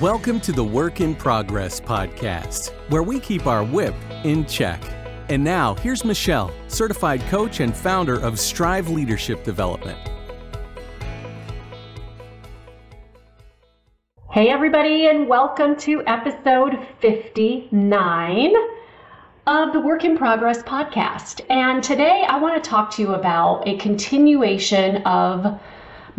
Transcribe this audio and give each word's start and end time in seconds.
Welcome 0.00 0.38
to 0.42 0.52
the 0.52 0.62
Work 0.62 1.00
in 1.00 1.16
Progress 1.16 1.80
podcast, 1.80 2.68
where 2.88 3.02
we 3.02 3.18
keep 3.18 3.48
our 3.48 3.64
whip 3.64 3.96
in 4.22 4.46
check. 4.46 4.80
And 5.28 5.42
now, 5.42 5.74
here's 5.74 6.04
Michelle, 6.04 6.52
certified 6.68 7.20
coach 7.22 7.58
and 7.58 7.76
founder 7.76 8.14
of 8.20 8.38
Strive 8.38 8.90
Leadership 8.90 9.42
Development. 9.42 9.98
Hey, 14.30 14.50
everybody, 14.50 15.08
and 15.08 15.26
welcome 15.26 15.74
to 15.78 16.06
episode 16.06 16.78
59 17.00 18.54
of 19.48 19.72
the 19.72 19.80
Work 19.80 20.04
in 20.04 20.16
Progress 20.16 20.62
podcast. 20.62 21.40
And 21.50 21.82
today 21.82 22.24
I 22.28 22.38
want 22.38 22.62
to 22.62 22.70
talk 22.70 22.92
to 22.92 23.02
you 23.02 23.14
about 23.14 23.66
a 23.66 23.76
continuation 23.78 24.98
of 24.98 25.60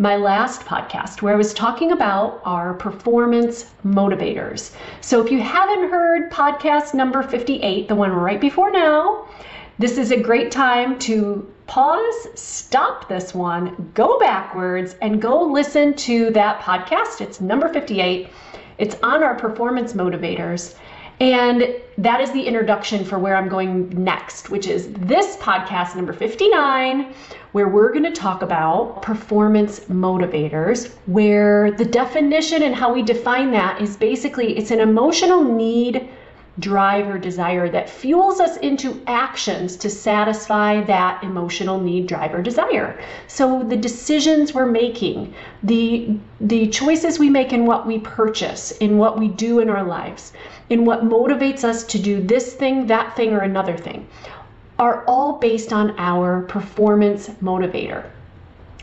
my 0.00 0.16
last 0.16 0.62
podcast 0.62 1.20
where 1.20 1.34
I 1.34 1.36
was 1.36 1.52
talking 1.52 1.92
about 1.92 2.40
our 2.44 2.72
performance 2.72 3.66
motivators. 3.84 4.74
So 5.02 5.22
if 5.22 5.30
you 5.30 5.40
haven't 5.40 5.90
heard 5.90 6.32
podcast 6.32 6.94
number 6.94 7.22
58, 7.22 7.86
the 7.86 7.94
one 7.94 8.10
right 8.10 8.40
before 8.40 8.70
now, 8.70 9.28
this 9.78 9.98
is 9.98 10.10
a 10.10 10.18
great 10.18 10.50
time 10.50 10.98
to 11.00 11.46
pause, 11.66 12.28
stop 12.34 13.10
this 13.10 13.34
one, 13.34 13.92
go 13.92 14.18
backwards, 14.18 14.96
and 15.02 15.20
go 15.20 15.42
listen 15.42 15.92
to 15.96 16.30
that 16.30 16.62
podcast. 16.62 17.20
It's 17.20 17.42
number 17.42 17.68
58. 17.68 18.30
It's 18.78 18.96
on 19.02 19.22
our 19.22 19.34
performance 19.34 19.92
motivators. 19.92 20.76
And 21.20 21.74
that 21.98 22.22
is 22.22 22.32
the 22.32 22.42
introduction 22.42 23.04
for 23.04 23.18
where 23.18 23.36
I'm 23.36 23.48
going 23.48 23.90
next, 23.90 24.48
which 24.48 24.66
is 24.66 24.90
this 24.92 25.36
podcast 25.36 25.94
number 25.94 26.14
59, 26.14 27.14
where 27.52 27.68
we're 27.68 27.92
going 27.92 28.04
to 28.04 28.10
talk 28.10 28.40
about 28.40 29.02
performance 29.02 29.80
motivators, 29.80 30.94
where 31.04 31.72
the 31.72 31.84
definition 31.84 32.62
and 32.62 32.74
how 32.74 32.90
we 32.94 33.02
define 33.02 33.50
that 33.50 33.82
is 33.82 33.98
basically 33.98 34.56
it's 34.56 34.70
an 34.70 34.80
emotional 34.80 35.44
need, 35.44 36.08
drive, 36.58 37.06
or 37.06 37.18
desire 37.18 37.68
that 37.68 37.90
fuels 37.90 38.40
us 38.40 38.56
into 38.58 39.02
actions 39.06 39.76
to 39.76 39.90
satisfy 39.90 40.82
that 40.84 41.22
emotional 41.22 41.78
need, 41.78 42.06
drive, 42.06 42.34
or 42.34 42.40
desire. 42.40 42.98
So 43.26 43.62
the 43.62 43.76
decisions 43.76 44.54
we're 44.54 44.66
making, 44.66 45.34
the 45.62 46.16
the 46.40 46.68
choices 46.68 47.18
we 47.18 47.28
make 47.28 47.52
in 47.52 47.66
what 47.66 47.86
we 47.86 47.98
purchase, 47.98 48.72
in 48.78 48.96
what 48.96 49.18
we 49.18 49.28
do 49.28 49.58
in 49.58 49.68
our 49.68 49.84
lives, 49.84 50.32
in 50.70 50.84
what 50.84 51.04
motivates 51.04 51.64
us 51.64 51.84
to 51.84 51.98
do 51.98 52.22
this 52.22 52.54
thing, 52.54 52.86
that 52.86 53.14
thing, 53.16 53.32
or 53.32 53.40
another 53.40 53.76
thing 53.76 54.08
are 54.78 55.04
all 55.06 55.34
based 55.34 55.74
on 55.74 55.94
our 55.98 56.40
performance 56.42 57.28
motivator. 57.42 58.06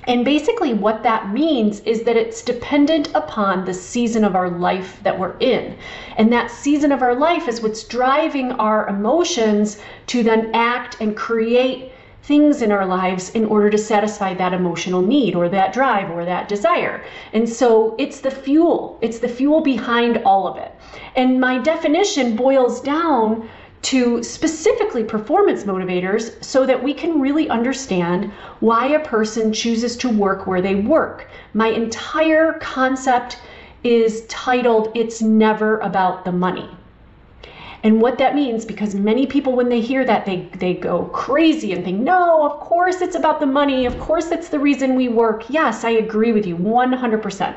And 0.06 0.24
basically, 0.24 0.74
what 0.74 1.04
that 1.04 1.34
means 1.34 1.82
is 1.82 2.04
that 2.04 2.16
it's 2.16 2.42
dependent 2.42 3.10
upon 3.16 3.66
the 3.66 3.74
season 3.74 4.24
of 4.24 4.36
our 4.36 4.50
life 4.50 5.00
that 5.04 5.18
we're 5.18 5.36
in. 5.40 5.76
And 6.16 6.32
that 6.32 6.52
season 6.52 6.92
of 6.92 7.02
our 7.02 7.16
life 7.16 7.50
is 7.50 7.62
what's 7.62 7.84
driving 7.84 8.54
our 8.54 8.88
emotions 8.88 9.80
to 10.08 10.24
then 10.24 10.52
act 10.54 10.98
and 11.02 11.18
create 11.18 11.92
things 12.28 12.62
in 12.62 12.74
our 12.74 12.86
lives 12.86 13.30
in 13.30 13.46
order 13.46 13.70
to 13.70 13.78
satisfy 13.78 14.34
that 14.34 14.54
emotional 14.54 15.02
need 15.02 15.34
or 15.34 15.48
that 15.48 15.72
drive 15.72 16.12
or 16.12 16.26
that 16.26 16.50
desire. 16.50 17.02
And 17.32 17.48
so 17.48 17.96
it's 17.98 18.20
the 18.20 18.30
fuel, 18.30 19.00
it's 19.02 19.20
the 19.20 19.30
fuel 19.30 19.62
behind 19.62 20.22
all 20.26 20.46
of 20.46 20.58
it. 20.58 20.74
And 21.16 21.40
my 21.40 21.58
definition 21.58 22.36
boils 22.36 22.82
down 22.82 23.50
to 23.84 24.22
specifically 24.22 25.06
performance 25.06 25.64
motivators 25.64 26.44
so 26.44 26.66
that 26.66 26.84
we 26.84 26.94
can 26.94 27.22
really 27.22 27.48
understand 27.50 28.32
why 28.60 28.88
a 28.88 29.06
person 29.06 29.54
chooses 29.54 29.96
to 29.96 30.10
work 30.10 30.46
where 30.46 30.62
they 30.62 30.76
work. 30.76 31.30
My 31.54 31.70
entire 31.70 32.54
concept 32.60 33.40
is 33.86 34.26
titled 34.28 34.92
It's 34.96 35.22
Never 35.22 35.78
About 35.80 36.26
the 36.26 36.34
Money. 36.34 36.70
And 37.88 38.02
what 38.02 38.18
that 38.18 38.36
means, 38.36 38.66
because 38.66 38.96
many 38.96 39.26
people, 39.26 39.54
when 39.54 39.70
they 39.70 39.80
hear 39.80 40.04
that, 40.04 40.26
they, 40.26 40.50
they 40.58 40.74
go 40.74 41.06
crazy 41.06 41.72
and 41.72 41.86
think, 41.86 42.02
no, 42.02 42.46
of 42.46 42.60
course 42.60 43.00
it's 43.00 43.16
about 43.16 43.40
the 43.40 43.46
money. 43.46 43.86
Of 43.86 43.98
course 43.98 44.26
that's 44.26 44.50
the 44.50 44.60
reason 44.60 44.96
we 44.96 45.08
work. 45.08 45.46
Yes, 45.50 45.86
I 45.86 45.92
agree 45.92 46.34
with 46.34 46.46
you 46.46 46.58
100%. 46.58 47.56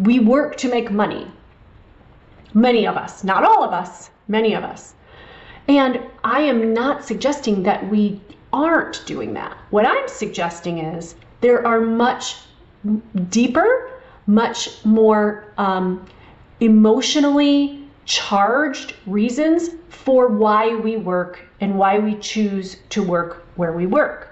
We 0.00 0.18
work 0.18 0.56
to 0.56 0.70
make 0.70 0.90
money. 0.90 1.30
Many 2.54 2.86
of 2.86 2.96
us, 2.96 3.22
not 3.22 3.44
all 3.44 3.62
of 3.62 3.74
us, 3.74 4.08
many 4.28 4.54
of 4.54 4.64
us. 4.64 4.94
And 5.68 6.00
I 6.24 6.40
am 6.40 6.72
not 6.72 7.04
suggesting 7.04 7.64
that 7.64 7.86
we 7.90 8.18
aren't 8.50 9.04
doing 9.04 9.34
that. 9.34 9.58
What 9.68 9.84
I'm 9.84 10.08
suggesting 10.08 10.78
is 10.78 11.16
there 11.42 11.66
are 11.66 11.82
much 11.82 12.36
deeper, 13.28 13.90
much 14.26 14.82
more 14.86 15.52
um, 15.58 16.02
emotionally 16.60 17.81
charged 18.04 18.94
reasons 19.06 19.70
for 19.88 20.28
why 20.28 20.74
we 20.74 20.96
work 20.96 21.40
and 21.60 21.78
why 21.78 21.98
we 21.98 22.16
choose 22.16 22.76
to 22.90 23.02
work 23.02 23.46
where 23.56 23.72
we 23.72 23.86
work. 23.86 24.28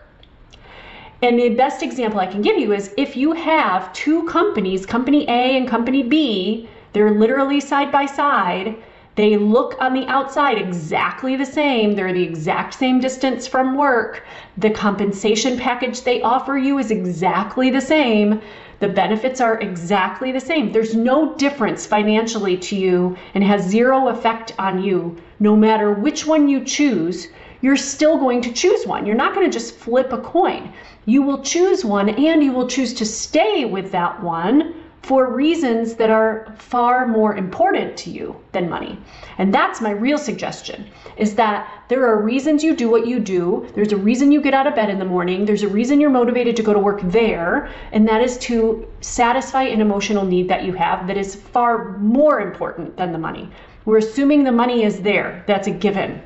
And 1.22 1.38
the 1.38 1.50
best 1.50 1.82
example 1.82 2.19
I 2.19 2.26
can 2.26 2.41
give 2.41 2.58
you 2.58 2.72
is 2.72 2.94
if 2.97 3.16
you 3.16 3.32
have 3.32 3.92
two 3.92 4.25
companies, 4.25 4.86
company 4.86 5.28
A 5.28 5.56
and 5.56 5.69
company 5.69 6.03
B, 6.03 6.69
they're 6.92 7.10
literally 7.10 7.60
side 7.60 7.92
by 7.92 8.06
side. 8.06 8.76
They 9.16 9.36
look 9.36 9.76
on 9.81 9.92
the 9.92 10.06
outside 10.06 10.56
exactly 10.56 11.37
the 11.37 11.44
same. 11.44 11.94
They're 11.94 12.12
the 12.12 12.22
exact 12.22 12.75
same 12.75 13.00
distance 13.00 13.47
from 13.47 13.76
work. 13.76 14.25
The 14.56 14.70
compensation 14.70 15.58
package 15.58 16.02
they 16.02 16.22
offer 16.22 16.56
you 16.56 16.78
is 16.78 16.91
exactly 16.91 17.69
the 17.69 17.82
same. 17.82 18.41
The 18.81 18.89
benefits 18.89 19.43
are 19.43 19.61
exactly 19.61 20.33
the 20.33 20.41
same. 20.41 20.73
There's 20.73 20.95
no 20.95 21.35
difference 21.35 21.85
financially 21.85 22.57
to 22.57 22.77
you 22.77 23.17
and 23.35 23.45
has 23.45 23.69
zero 23.69 24.09
effect 24.09 24.55
on 24.59 24.83
you. 24.83 25.17
No 25.39 25.55
matter 25.55 25.93
which 25.93 26.27
one 26.27 26.49
you 26.49 26.65
choose, 26.65 27.29
you're 27.61 27.77
still 27.77 28.17
going 28.17 28.41
to 28.41 28.53
choose 28.53 28.87
one. 28.87 29.05
You're 29.05 29.17
not 29.17 29.35
going 29.35 29.47
to 29.47 29.53
just 29.53 29.77
flip 29.77 30.15
a 30.15 30.19
coin. 30.19 30.73
You 31.05 31.21
will 31.21 31.43
choose 31.43 31.85
one 31.85 32.09
and 32.09 32.43
you 32.43 32.53
will 32.53 32.69
choose 32.69 32.95
to 32.95 33.05
stay 33.05 33.67
with 33.67 33.93
that 33.93 34.23
one 34.23 34.75
for 35.03 35.33
reasons 35.33 35.94
that 35.94 36.11
are 36.11 36.55
far 36.59 37.06
more 37.06 37.34
important 37.34 37.97
to 37.97 38.11
you 38.11 38.37
than 38.53 38.69
money. 38.69 38.99
And 39.38 39.53
that's 39.53 39.81
my 39.81 39.91
real 39.91 40.19
suggestion 40.19 40.87
is 41.16 41.34
that 41.34 41.84
there 41.88 42.06
are 42.06 42.22
reasons 42.22 42.62
you 42.62 42.77
do 42.77 42.91
what 42.91 43.06
you 43.06 43.19
do. 43.19 43.66
There's 43.75 43.93
a 43.93 43.97
reason 43.97 44.31
you 44.31 44.41
get 44.41 44.55
out 44.55 44.66
of 44.66 44.75
bed 44.75 44.91
in 44.91 44.99
the 44.99 45.05
morning. 45.05 45.44
There's 45.44 45.62
a 45.62 45.69
reason 45.69 46.00
you're 46.00 46.11
motivated 46.11 46.55
to 46.56 46.62
go 46.62 46.72
to 46.72 46.78
work 46.78 47.00
there, 47.05 47.71
and 47.93 48.06
that 48.09 48.22
is 48.22 48.38
to 48.38 48.87
satisfy 49.00 49.62
an 49.62 49.81
emotional 49.81 50.25
need 50.25 50.49
that 50.49 50.65
you 50.65 50.75
have 50.75 51.06
that 51.06 51.17
is 51.17 51.34
far 51.34 51.99
more 51.99 52.41
important 52.41 52.97
than 52.97 53.12
the 53.12 53.19
money. 53.19 53.50
We're 53.87 53.99
assuming 53.99 54.44
the 54.44 54.53
money 54.53 54.84
is 54.84 55.00
there. 55.00 55.43
That's 55.47 55.67
a 55.67 55.71
given. 55.72 56.22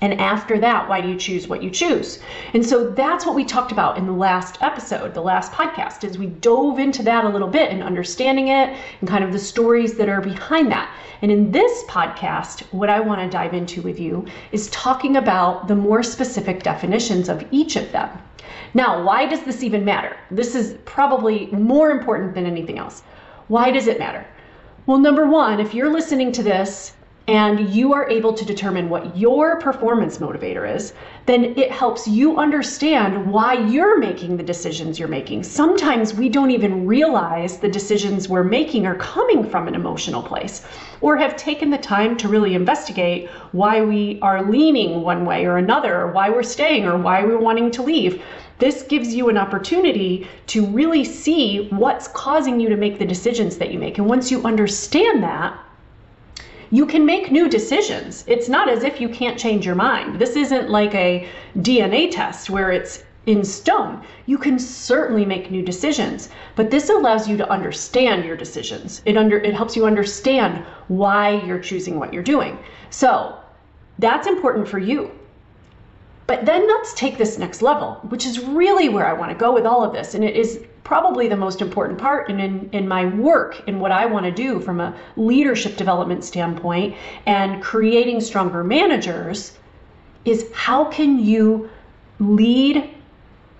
And 0.00 0.20
after 0.20 0.58
that, 0.58 0.88
why 0.88 1.00
do 1.00 1.08
you 1.08 1.16
choose 1.16 1.48
what 1.48 1.62
you 1.62 1.70
choose? 1.70 2.20
And 2.52 2.64
so 2.64 2.90
that's 2.90 3.24
what 3.24 3.34
we 3.34 3.44
talked 3.44 3.72
about 3.72 3.96
in 3.96 4.06
the 4.06 4.12
last 4.12 4.58
episode, 4.60 5.14
the 5.14 5.22
last 5.22 5.52
podcast, 5.52 6.04
is 6.04 6.18
we 6.18 6.26
dove 6.26 6.78
into 6.78 7.02
that 7.04 7.24
a 7.24 7.28
little 7.28 7.48
bit 7.48 7.70
and 7.70 7.82
understanding 7.82 8.48
it 8.48 8.76
and 9.00 9.08
kind 9.08 9.24
of 9.24 9.32
the 9.32 9.38
stories 9.38 9.94
that 9.94 10.08
are 10.08 10.20
behind 10.20 10.70
that. 10.72 10.92
And 11.22 11.30
in 11.30 11.50
this 11.52 11.84
podcast, 11.84 12.60
what 12.72 12.90
I 12.90 13.00
want 13.00 13.20
to 13.20 13.28
dive 13.28 13.54
into 13.54 13.80
with 13.82 13.98
you 13.98 14.26
is 14.52 14.68
talking 14.68 15.16
about 15.16 15.68
the 15.68 15.76
more 15.76 16.02
specific 16.02 16.62
definitions 16.62 17.28
of 17.28 17.46
each 17.50 17.76
of 17.76 17.90
them. 17.92 18.10
Now, 18.74 19.02
why 19.04 19.26
does 19.26 19.42
this 19.44 19.62
even 19.62 19.84
matter? 19.84 20.16
This 20.30 20.54
is 20.54 20.76
probably 20.84 21.46
more 21.46 21.90
important 21.90 22.34
than 22.34 22.44
anything 22.44 22.78
else. 22.78 23.02
Why 23.48 23.70
does 23.70 23.86
it 23.86 23.98
matter? 23.98 24.26
Well, 24.86 24.98
number 24.98 25.26
one, 25.26 25.60
if 25.60 25.72
you're 25.72 25.92
listening 25.92 26.32
to 26.32 26.42
this 26.42 26.92
and 27.26 27.70
you 27.70 27.94
are 27.94 28.08
able 28.10 28.34
to 28.34 28.44
determine 28.44 28.90
what 28.90 29.16
your 29.16 29.58
performance 29.58 30.18
motivator 30.18 30.70
is, 30.72 30.92
then 31.24 31.44
it 31.56 31.70
helps 31.70 32.06
you 32.06 32.36
understand 32.36 33.32
why 33.32 33.54
you're 33.54 33.98
making 33.98 34.36
the 34.36 34.42
decisions 34.42 34.98
you're 34.98 35.08
making. 35.08 35.42
Sometimes 35.42 36.12
we 36.12 36.28
don't 36.28 36.50
even 36.50 36.86
realize 36.86 37.58
the 37.58 37.68
decisions 37.68 38.28
we're 38.28 38.44
making 38.44 38.86
are 38.86 38.96
coming 38.96 39.48
from 39.48 39.68
an 39.68 39.74
emotional 39.74 40.22
place 40.22 40.66
or 41.00 41.16
have 41.16 41.34
taken 41.36 41.70
the 41.70 41.78
time 41.78 42.14
to 42.18 42.28
really 42.28 42.54
investigate 42.54 43.30
why 43.52 43.80
we 43.80 44.18
are 44.20 44.50
leaning 44.50 45.00
one 45.00 45.24
way 45.24 45.46
or 45.46 45.56
another, 45.56 46.02
or 46.02 46.12
why 46.12 46.28
we're 46.28 46.42
staying, 46.42 46.84
or 46.84 46.98
why 46.98 47.24
we're 47.24 47.38
wanting 47.38 47.70
to 47.70 47.82
leave. 47.82 48.22
This 48.58 48.82
gives 48.82 49.14
you 49.14 49.30
an 49.30 49.38
opportunity 49.38 50.28
to 50.48 50.66
really 50.66 51.04
see 51.04 51.68
what's 51.70 52.08
causing 52.08 52.60
you 52.60 52.68
to 52.68 52.76
make 52.76 52.98
the 52.98 53.06
decisions 53.06 53.56
that 53.58 53.72
you 53.72 53.78
make. 53.78 53.96
And 53.98 54.06
once 54.06 54.30
you 54.30 54.44
understand 54.44 55.22
that, 55.22 55.58
you 56.74 56.86
can 56.86 57.06
make 57.06 57.30
new 57.30 57.48
decisions. 57.48 58.24
It's 58.26 58.48
not 58.48 58.68
as 58.68 58.82
if 58.82 59.00
you 59.00 59.08
can't 59.08 59.38
change 59.38 59.64
your 59.64 59.76
mind. 59.76 60.18
This 60.18 60.34
isn't 60.34 60.70
like 60.70 60.92
a 60.92 61.28
DNA 61.58 62.10
test 62.10 62.50
where 62.50 62.72
it's 62.72 63.04
in 63.26 63.44
stone. 63.44 64.02
You 64.26 64.38
can 64.38 64.58
certainly 64.58 65.24
make 65.24 65.52
new 65.52 65.62
decisions, 65.62 66.30
but 66.56 66.72
this 66.72 66.90
allows 66.90 67.28
you 67.28 67.36
to 67.36 67.48
understand 67.48 68.24
your 68.24 68.36
decisions. 68.36 69.02
It 69.04 69.16
under 69.16 69.38
it 69.38 69.54
helps 69.54 69.76
you 69.76 69.86
understand 69.86 70.64
why 70.88 71.40
you're 71.46 71.60
choosing 71.60 72.00
what 72.00 72.12
you're 72.12 72.24
doing. 72.24 72.58
So, 72.90 73.38
that's 74.00 74.26
important 74.26 74.66
for 74.66 74.80
you. 74.80 75.12
But 76.26 76.44
then 76.44 76.66
let's 76.66 76.92
take 76.94 77.18
this 77.18 77.38
next 77.38 77.62
level, 77.62 78.00
which 78.08 78.26
is 78.26 78.40
really 78.40 78.88
where 78.88 79.06
I 79.06 79.12
want 79.12 79.30
to 79.30 79.38
go 79.38 79.52
with 79.54 79.64
all 79.64 79.84
of 79.84 79.92
this. 79.92 80.16
And 80.16 80.24
it 80.24 80.34
is 80.34 80.64
probably 80.84 81.28
the 81.28 81.36
most 81.36 81.62
important 81.62 81.98
part 81.98 82.28
and 82.28 82.40
in, 82.40 82.68
in 82.72 82.86
my 82.86 83.06
work 83.06 83.66
in 83.66 83.80
what 83.80 83.90
I 83.90 84.04
want 84.04 84.26
to 84.26 84.30
do 84.30 84.60
from 84.60 84.80
a 84.80 84.94
leadership 85.16 85.76
development 85.76 86.22
standpoint 86.24 86.94
and 87.26 87.62
creating 87.62 88.20
stronger 88.20 88.62
managers 88.62 89.56
is 90.26 90.50
how 90.52 90.84
can 90.84 91.18
you 91.18 91.70
lead, 92.20 92.90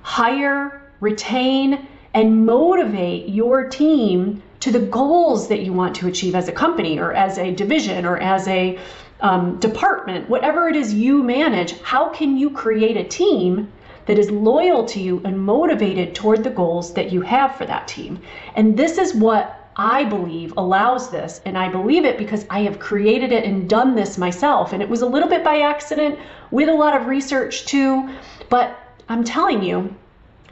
hire, 0.02 0.92
retain, 1.00 1.86
and 2.12 2.46
motivate 2.46 3.28
your 3.28 3.68
team 3.68 4.42
to 4.60 4.70
the 4.70 4.80
goals 4.80 5.48
that 5.48 5.60
you 5.60 5.72
want 5.72 5.94
to 5.96 6.06
achieve 6.06 6.34
as 6.34 6.48
a 6.48 6.52
company 6.52 6.98
or 6.98 7.12
as 7.12 7.38
a 7.38 7.52
division 7.54 8.04
or 8.04 8.18
as 8.18 8.46
a 8.48 8.78
um, 9.20 9.58
department, 9.58 10.28
whatever 10.28 10.68
it 10.68 10.76
is 10.76 10.92
you 10.92 11.22
manage, 11.22 11.80
how 11.80 12.08
can 12.10 12.36
you 12.36 12.50
create 12.50 12.96
a 12.96 13.04
team 13.04 13.70
that 14.06 14.18
is 14.18 14.30
loyal 14.30 14.84
to 14.86 15.00
you 15.00 15.20
and 15.24 15.38
motivated 15.38 16.14
toward 16.14 16.44
the 16.44 16.50
goals 16.50 16.94
that 16.94 17.12
you 17.12 17.20
have 17.22 17.56
for 17.56 17.66
that 17.66 17.88
team? 17.88 18.20
And 18.54 18.76
this 18.76 18.98
is 18.98 19.14
what 19.14 19.70
I 19.76 20.04
believe 20.04 20.54
allows 20.56 21.10
this. 21.10 21.40
And 21.44 21.58
I 21.58 21.68
believe 21.68 22.04
it 22.04 22.18
because 22.18 22.46
I 22.50 22.60
have 22.60 22.78
created 22.78 23.32
it 23.32 23.44
and 23.44 23.68
done 23.68 23.94
this 23.94 24.18
myself. 24.18 24.72
And 24.72 24.82
it 24.82 24.88
was 24.88 25.02
a 25.02 25.06
little 25.06 25.28
bit 25.28 25.42
by 25.42 25.60
accident 25.60 26.18
with 26.50 26.68
a 26.68 26.74
lot 26.74 26.96
of 26.96 27.06
research 27.06 27.66
too. 27.66 28.08
But 28.48 28.78
I'm 29.08 29.24
telling 29.24 29.62
you, 29.62 29.94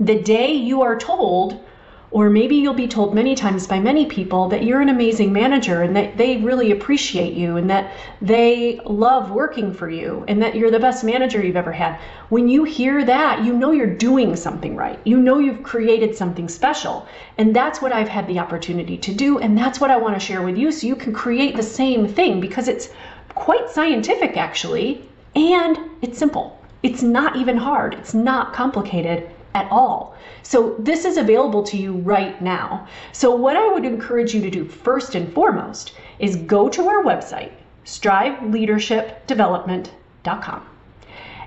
the 0.01 0.21
day 0.21 0.53
you 0.53 0.83
are 0.83 0.99
told, 0.99 1.65
or 2.12 2.29
maybe 2.29 2.56
you'll 2.56 2.75
be 2.75 2.87
told 2.87 3.14
many 3.14 3.35
times 3.35 3.67
by 3.67 3.81
many 3.81 4.05
people 4.05 4.47
that 4.50 4.62
you're 4.62 4.82
an 4.82 4.91
amazing 4.91 5.32
manager 5.32 5.81
and 5.81 5.97
that 5.97 6.19
they 6.19 6.37
really 6.37 6.70
appreciate 6.70 7.32
you 7.32 7.56
and 7.56 7.70
that 7.70 7.91
they 8.20 8.79
love 8.85 9.31
working 9.31 9.73
for 9.73 9.88
you 9.88 10.23
and 10.29 10.41
that 10.43 10.55
you're 10.55 10.70
the 10.70 10.79
best 10.79 11.05
manager 11.05 11.43
you've 11.43 11.56
ever 11.56 11.73
had. 11.73 11.99
When 12.29 12.49
you 12.49 12.64
hear 12.64 13.03
that, 13.06 13.43
you 13.43 13.55
know 13.55 13.73
you're 13.73 13.87
doing 13.87 14.37
something 14.37 14.76
right. 14.76 15.00
You 15.05 15.19
know 15.19 15.38
you've 15.38 15.62
created 15.62 16.14
something 16.14 16.50
special. 16.50 17.06
And 17.38 17.56
that's 17.56 17.81
what 17.81 17.93
I've 17.93 18.09
had 18.09 18.26
the 18.26 18.38
opportunity 18.38 18.99
to 18.99 19.15
do. 19.15 19.38
And 19.38 19.56
that's 19.56 19.81
what 19.81 19.91
I 19.91 19.97
want 19.97 20.15
to 20.15 20.20
share 20.20 20.43
with 20.43 20.58
you 20.58 20.70
so 20.70 20.87
you 20.87 20.97
can 20.97 21.15
create 21.15 21.56
the 21.56 21.62
same 21.62 22.06
thing 22.06 22.43
because 22.43 22.69
it's 22.69 22.91
quite 23.35 23.70
scientific 23.70 24.37
actually 24.37 25.08
and 25.35 25.79
it's 26.03 26.19
simple. 26.19 26.58
It's 26.82 27.03
not 27.03 27.37
even 27.37 27.56
hard, 27.56 27.94
it's 27.94 28.12
not 28.12 28.53
complicated 28.53 29.31
at 29.55 29.71
all. 29.71 30.17
So 30.43 30.75
this 30.79 31.05
is 31.05 31.17
available 31.17 31.63
to 31.65 31.77
you 31.77 31.93
right 31.93 32.41
now. 32.41 32.87
So 33.13 33.35
what 33.35 33.57
I 33.57 33.73
would 33.73 33.85
encourage 33.85 34.35
you 34.35 34.41
to 34.43 34.51
do 34.51 34.65
first 34.65 35.15
and 35.15 35.33
foremost 35.33 35.95
is 36.19 36.35
go 36.37 36.69
to 36.69 36.89
our 36.89 37.05
website, 37.05 37.53
striveleadershipdevelopment.com. 37.85 40.67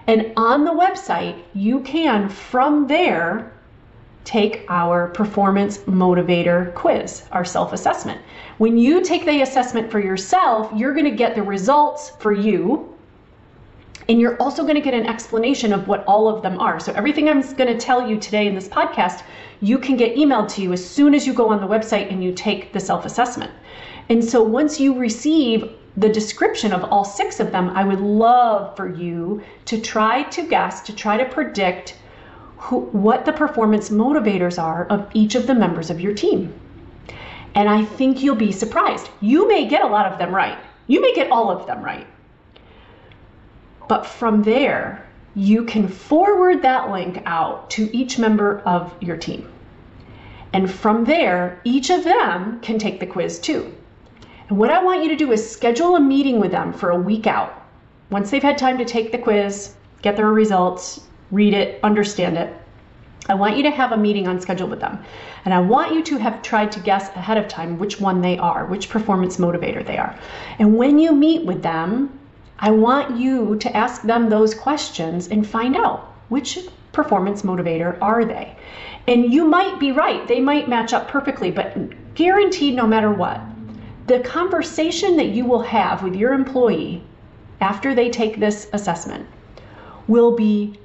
And 0.08 0.32
on 0.38 0.66
the 0.66 0.72
website, 0.72 1.42
you 1.54 1.80
can 1.82 2.30
from 2.30 2.88
there 2.88 3.52
take 4.24 4.66
our 4.70 5.10
performance 5.10 5.80
motivator 5.80 6.74
quiz, 6.74 7.26
our 7.32 7.46
self 7.46 7.74
assessment. 7.74 8.22
When 8.58 8.78
you 8.78 9.04
take 9.04 9.26
the 9.26 9.42
assessment 9.42 9.92
for 9.92 10.00
yourself, 10.00 10.72
you're 10.76 10.94
going 10.94 11.06
to 11.06 11.12
get 11.12 11.36
the 11.36 11.44
results 11.44 12.12
for 12.20 12.32
you 12.32 12.95
and 14.08 14.20
you're 14.20 14.38
also 14.38 14.64
going 14.64 14.76
to 14.76 14.82
get 14.82 14.94
an 14.94 15.06
explanation 15.06 15.74
of 15.74 15.88
what 15.88 16.04
all 16.06 16.28
of 16.28 16.44
them 16.44 16.60
are. 16.60 16.80
So, 16.80 16.94
everything 16.94 17.28
I'm 17.28 17.42
going 17.56 17.72
to 17.72 17.78
tell 17.78 18.08
you 18.08 18.20
today 18.20 18.48
in 18.48 18.56
this 18.56 18.68
podcast, 18.68 19.24
you 19.62 19.80
can 19.80 19.98
get 19.98 20.16
emailed 20.16 20.48
to 20.56 20.62
you 20.62 20.74
as 20.74 20.88
soon 20.88 21.16
as 21.16 21.26
you 21.26 21.34
go 21.34 21.50
on 21.50 21.60
the 21.60 21.68
website 21.68 22.12
and 22.12 22.24
you 22.24 22.32
take 22.34 22.72
the 22.72 22.80
self 22.80 23.06
assessment. 23.06 23.52
And 24.10 24.24
so, 24.24 24.44
once 24.44 24.80
you 24.80 24.98
receive 24.98 25.70
the 25.98 26.10
description 26.10 26.74
of 26.74 26.84
all 26.84 27.06
six 27.06 27.40
of 27.40 27.52
them, 27.52 27.70
I 27.70 27.84
would 27.84 28.02
love 28.02 28.76
for 28.76 28.94
you 28.94 29.42
to 29.66 29.80
try 29.80 30.24
to 30.24 30.48
guess, 30.48 30.82
to 30.82 30.94
try 30.94 31.18
to 31.18 31.26
predict 31.26 31.96
who, 32.58 32.82
what 32.92 33.26
the 33.26 33.34
performance 33.34 33.90
motivators 33.90 34.62
are 34.62 34.86
of 34.86 35.10
each 35.14 35.36
of 35.36 35.48
the 35.48 35.56
members 35.56 35.90
of 35.90 36.02
your 36.02 36.14
team. 36.14 36.54
And 37.56 37.70
I 37.70 37.86
think 37.86 38.22
you'll 38.22 38.36
be 38.36 38.52
surprised. 38.52 39.10
You 39.22 39.48
may 39.48 39.68
get 39.68 39.82
a 39.82 39.88
lot 39.88 40.12
of 40.12 40.20
them 40.20 40.36
right. 40.36 40.58
You 40.88 41.02
may 41.02 41.14
get 41.16 41.32
all 41.32 41.50
of 41.50 41.66
them 41.66 41.82
right. 41.82 42.06
But 43.88 44.06
from 44.06 44.44
there, 44.44 45.06
you 45.36 45.64
can 45.64 45.88
forward 45.88 46.62
that 46.62 46.92
link 46.92 47.22
out 47.26 47.70
to 47.72 47.96
each 47.96 48.18
member 48.18 48.60
of 48.60 48.94
your 49.02 49.18
team. 49.18 49.52
And 50.54 50.72
from 50.72 51.04
there, 51.04 51.60
each 51.66 51.90
of 51.90 52.04
them 52.04 52.60
can 52.62 52.80
take 52.80 53.00
the 53.00 53.06
quiz 53.06 53.40
too. 53.40 53.74
And 54.48 54.58
what 54.58 54.72
I 54.72 54.84
want 54.84 55.04
you 55.04 55.10
to 55.10 55.16
do 55.16 55.32
is 55.32 55.50
schedule 55.50 55.96
a 55.96 56.00
meeting 56.00 56.40
with 56.40 56.52
them 56.52 56.72
for 56.72 56.92
a 56.92 57.00
week 57.00 57.28
out. 57.28 57.62
Once 58.10 58.32
they've 58.32 58.42
had 58.42 58.58
time 58.58 58.78
to 58.78 58.86
take 58.86 59.12
the 59.12 59.18
quiz, 59.18 59.74
get 60.02 60.16
their 60.16 60.32
results, 60.32 61.02
read 61.32 61.54
it, 61.54 61.80
understand 61.84 62.38
it, 62.38 62.54
I 63.28 63.34
want 63.34 63.58
you 63.58 63.64
to 63.64 63.72
have 63.72 63.92
a 63.92 63.98
meeting 63.98 64.28
on 64.28 64.40
schedule 64.40 64.68
with 64.68 64.80
them. 64.80 65.04
And 65.46 65.54
I 65.54 65.60
want 65.60 65.94
you 65.94 66.04
to 66.04 66.18
have 66.18 66.44
tried 66.44 66.72
to 66.74 66.80
guess 66.80 67.10
ahead 67.16 67.38
of 67.38 67.48
time 67.48 67.80
which 67.80 68.00
one 68.00 68.22
they 68.22 68.38
are, 68.38 68.66
which 68.68 68.90
performance 68.90 69.38
motivator 69.38 69.86
they 69.86 69.98
are. 69.98 70.16
And 70.60 70.78
when 70.78 71.00
you 71.00 71.12
meet 71.12 71.44
with 71.44 71.64
them, 71.64 72.20
I 72.60 72.72
want 72.72 73.18
you 73.18 73.58
to 73.58 73.76
ask 73.76 74.02
them 74.04 74.30
those 74.30 74.56
questions 74.56 75.28
and 75.28 75.46
find 75.46 75.76
out 75.76 76.14
which 76.30 76.60
performance 76.92 77.42
motivator 77.42 77.98
are 78.02 78.24
they. 78.26 78.56
And 79.08 79.32
you 79.32 79.46
might 79.46 79.80
be 79.80 79.92
right, 79.92 80.28
they 80.28 80.40
might 80.40 80.70
match 80.70 80.94
up 80.94 81.08
perfectly, 81.08 81.52
but 81.52 81.76
guaranteed 82.16 82.76
no 82.76 82.88
matter 82.88 83.12
what, 83.12 83.42
the 84.08 84.20
conversation 84.22 85.18
that 85.18 85.30
you 85.30 85.46
will 85.46 85.62
have 85.62 86.02
with 86.02 86.16
your 86.16 86.34
employee 86.34 87.04
after 87.62 87.94
they 87.94 88.10
take 88.10 88.40
this 88.40 88.70
assessment 88.74 89.28
will 90.08 90.36
be 90.36 90.80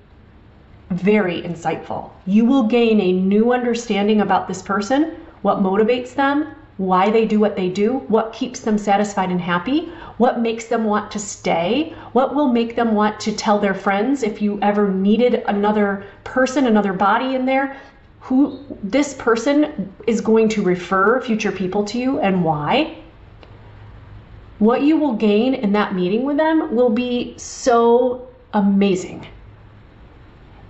very 0.90 1.42
insightful. 1.42 2.10
You 2.26 2.44
will 2.44 2.64
gain 2.64 3.00
a 3.00 3.12
new 3.12 3.52
understanding 3.52 4.20
about 4.20 4.48
this 4.48 4.60
person, 4.62 5.16
what 5.42 5.58
motivates 5.58 6.14
them, 6.14 6.48
why 6.80 7.10
they 7.10 7.26
do 7.26 7.38
what 7.38 7.56
they 7.56 7.68
do, 7.68 7.98
what 8.08 8.32
keeps 8.32 8.60
them 8.60 8.78
satisfied 8.78 9.30
and 9.30 9.38
happy, 9.38 9.92
what 10.16 10.40
makes 10.40 10.64
them 10.64 10.82
want 10.84 11.10
to 11.10 11.18
stay, 11.18 11.94
what 12.12 12.34
will 12.34 12.48
make 12.48 12.74
them 12.74 12.94
want 12.94 13.20
to 13.20 13.36
tell 13.36 13.58
their 13.58 13.74
friends 13.74 14.22
if 14.22 14.40
you 14.40 14.58
ever 14.62 14.90
needed 14.90 15.42
another 15.46 16.06
person, 16.24 16.66
another 16.66 16.94
body 16.94 17.34
in 17.34 17.44
there, 17.44 17.76
who 18.20 18.58
this 18.82 19.12
person 19.12 19.92
is 20.06 20.22
going 20.22 20.48
to 20.48 20.62
refer 20.62 21.20
future 21.20 21.52
people 21.52 21.84
to 21.84 21.98
you 21.98 22.18
and 22.20 22.42
why. 22.42 22.96
What 24.58 24.80
you 24.80 24.96
will 24.96 25.16
gain 25.16 25.52
in 25.52 25.72
that 25.72 25.94
meeting 25.94 26.24
with 26.24 26.38
them 26.38 26.74
will 26.74 26.88
be 26.88 27.36
so 27.36 28.26
amazing. 28.54 29.26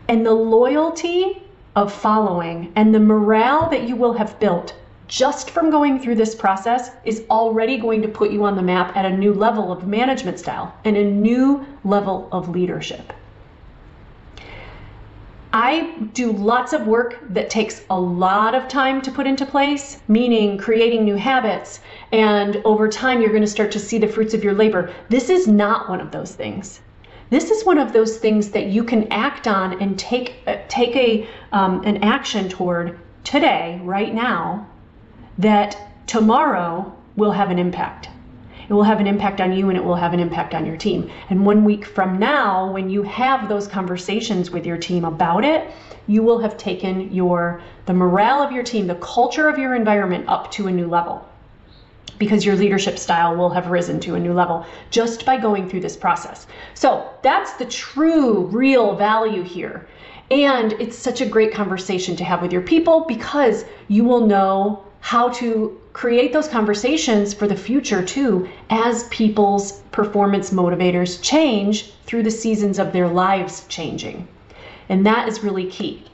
And 0.09 0.27
the 0.27 0.35
loyalty 0.35 1.41
of 1.77 1.93
following 1.93 2.73
and 2.75 2.93
the 2.93 2.99
morale 2.99 3.71
that 3.71 3.89
you 3.89 3.95
will 3.95 4.15
have 4.15 4.41
built 4.41 4.75
just 5.11 5.51
from 5.51 5.71
going 5.71 5.99
through 5.99 6.15
this 6.15 6.37
process 6.37 6.93
is 7.05 7.25
already 7.31 7.77
going 7.77 8.01
to 8.01 8.07
put 8.07 8.31
you 8.31 8.45
on 8.45 8.55
the 8.55 8.63
map 8.63 8.97
at 8.97 9.05
a 9.05 9.11
new 9.11 9.35
level 9.35 9.73
of 9.73 9.85
management 9.85 10.39
style 10.39 10.73
and 10.85 10.97
a 10.97 11.05
new 11.05 11.67
level 11.83 12.29
of 12.31 12.49
leadership. 12.49 13.13
I 15.53 15.97
do 16.15 16.31
lots 16.31 16.73
of 16.73 16.87
work 16.87 17.19
that 17.31 17.51
takes 17.51 17.83
a 17.91 18.01
lot 18.01 18.55
of 18.55 18.69
time 18.69 19.03
to 19.03 19.11
put 19.11 19.27
into 19.27 19.45
place, 19.45 20.01
meaning 20.07 20.57
creating 20.57 21.05
new 21.05 21.17
habits, 21.17 21.81
and 22.13 22.63
over 22.65 22.89
time 22.89 23.21
you're 23.21 23.31
going 23.31 23.43
to 23.43 23.49
start 23.49 23.73
to 23.73 23.81
see 23.81 23.99
the 23.99 24.07
fruits 24.07 24.33
of 24.33 24.45
your 24.45 24.55
labor. 24.55 24.95
This 25.09 25.29
is 25.29 25.49
not 25.49 25.89
one 25.89 26.01
of 26.01 26.13
those 26.13 26.37
things. 26.37 26.83
This 27.31 27.51
is 27.51 27.65
one 27.65 27.79
of 27.79 27.93
those 27.93 28.19
things 28.19 28.51
that 28.51 28.67
you 28.67 28.85
can 28.85 29.09
act 29.11 29.49
on 29.49 29.81
and 29.83 29.99
take 29.99 30.35
uh, 30.47 30.59
take 30.69 30.95
a 30.95 31.29
um, 31.51 31.83
an 31.83 31.97
action 32.05 32.49
toward 32.49 32.97
today, 33.25 33.81
right 33.83 34.15
now, 34.15 34.67
that 35.41 35.77
tomorrow 36.07 36.95
will 37.17 37.33
have 37.33 37.51
an 37.51 37.59
impact. 37.59 38.09
It 38.69 38.75
will 38.75 38.85
have 38.85 39.01
an 39.01 39.07
impact 39.07 39.41
on 39.41 39.53
you 39.53 39.69
and 39.69 39.77
it 39.77 39.83
will 39.83 39.97
have 39.97 40.13
an 40.13 40.21
impact 40.21 40.55
on 40.55 40.65
your 40.65 40.77
team. 40.77 41.11
And 41.29 41.45
one 41.45 41.65
week 41.65 41.85
from 41.85 42.19
now, 42.19 42.71
when 42.71 42.89
you 42.89 43.03
have 43.03 43.49
those 43.49 43.67
conversations 43.67 44.51
with 44.51 44.65
your 44.65 44.77
team 44.77 45.05
about 45.05 45.45
it, 45.45 45.73
you 46.07 46.23
will 46.23 46.39
have 46.39 46.57
taken 46.57 47.13
your 47.13 47.63
the 47.87 47.93
morale 47.95 48.43
of 48.43 48.53
your 48.53 48.63
team, 48.63 48.87
the 48.87 48.95
culture 48.97 49.49
of 49.49 49.59
your 49.59 49.75
environment 49.75 50.27
up 50.29 50.51
to 50.53 50.69
a 50.69 50.71
new 50.71 50.87
level. 50.87 51.27
Because 52.19 52.45
your 52.45 52.55
leadership 52.55 52.99
style 52.99 53.35
will 53.35 53.51
have 53.51 53.69
risen 53.69 53.99
to 54.01 54.15
a 54.15 54.21
new 54.21 54.35
level 54.35 54.67
just 54.91 55.25
by 55.25 55.39
going 55.39 55.69
through 55.69 55.81
this 55.81 55.97
process. 55.97 56.47
So 56.75 57.09
that's 57.23 57.55
the 57.55 57.65
true, 57.65 58.45
real 58.47 58.95
value 58.95 59.43
here. 59.43 59.89
And 60.31 60.75
it's 60.75 60.97
such 60.97 61.21
a 61.23 61.27
great 61.27 61.53
conversation 61.53 62.15
to 62.17 62.25
have 62.25 62.43
with 62.43 62.53
your 62.53 62.63
people 62.63 63.07
because 63.09 63.65
you 63.89 64.05
will 64.05 64.27
know 64.27 64.85
how 65.01 65.29
to 65.31 65.81
create 65.93 66.33
those 66.33 66.49
conversations 66.49 67.35
for 67.35 67.49
the 67.49 67.57
future 67.57 68.05
too 68.05 68.49
as 68.71 69.09
people's 69.09 69.81
performance 69.93 70.51
motivators 70.51 71.21
change 71.23 71.93
through 72.05 72.23
the 72.23 72.31
seasons 72.31 72.79
of 72.79 72.93
their 72.93 73.09
lives 73.09 73.67
changing. 73.69 74.29
And 74.89 75.05
that 75.07 75.29
is 75.29 75.43
really 75.43 75.67
key. 75.67 76.05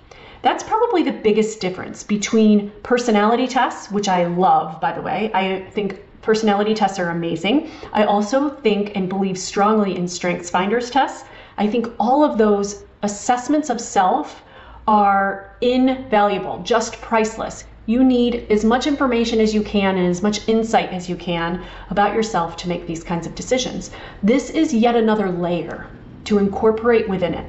That's 0.43 0.63
probably 0.63 1.03
the 1.03 1.13
biggest 1.13 1.61
difference 1.61 2.05
between 2.05 2.71
personality 2.83 3.49
tests, 3.49 3.91
which 3.91 4.09
I 4.09 4.27
love, 4.27 4.81
by 4.81 4.93
the 4.93 5.03
way. 5.03 5.31
I 5.35 5.69
think 5.73 6.03
personality 6.23 6.75
tests 6.75 6.99
are 6.99 7.11
amazing. 7.11 7.71
I 7.93 8.05
also 8.05 8.51
think 8.51 8.97
and 8.97 9.09
believe 9.09 9.39
strongly 9.39 9.97
in 9.97 10.07
strengths 10.07 10.51
finders 10.51 10.91
tests. 10.91 11.29
I 11.59 11.67
think 11.67 11.89
all 11.99 12.23
of 12.23 12.39
those 12.39 12.85
assessments 13.03 13.71
of 13.71 13.81
self 13.81 14.43
are 14.87 15.57
invaluable, 15.61 16.63
just 16.63 17.01
priceless. 17.01 17.65
You 17.89 18.03
need 18.03 18.49
as 18.51 18.65
much 18.65 18.89
information 18.89 19.41
as 19.41 19.55
you 19.55 19.63
can 19.63 19.97
and 19.97 20.09
as 20.09 20.21
much 20.21 20.49
insight 20.49 20.91
as 20.91 21.09
you 21.09 21.15
can 21.15 21.63
about 21.89 22.15
yourself 22.15 22.57
to 22.57 22.69
make 22.69 22.89
these 22.89 23.05
kinds 23.05 23.29
of 23.29 23.37
decisions. 23.37 23.93
This 24.25 24.51
is 24.51 24.75
yet 24.75 24.97
another 24.97 25.31
layer 25.31 25.87
to 26.25 26.39
incorporate 26.39 27.09
within 27.09 27.33
it. 27.33 27.49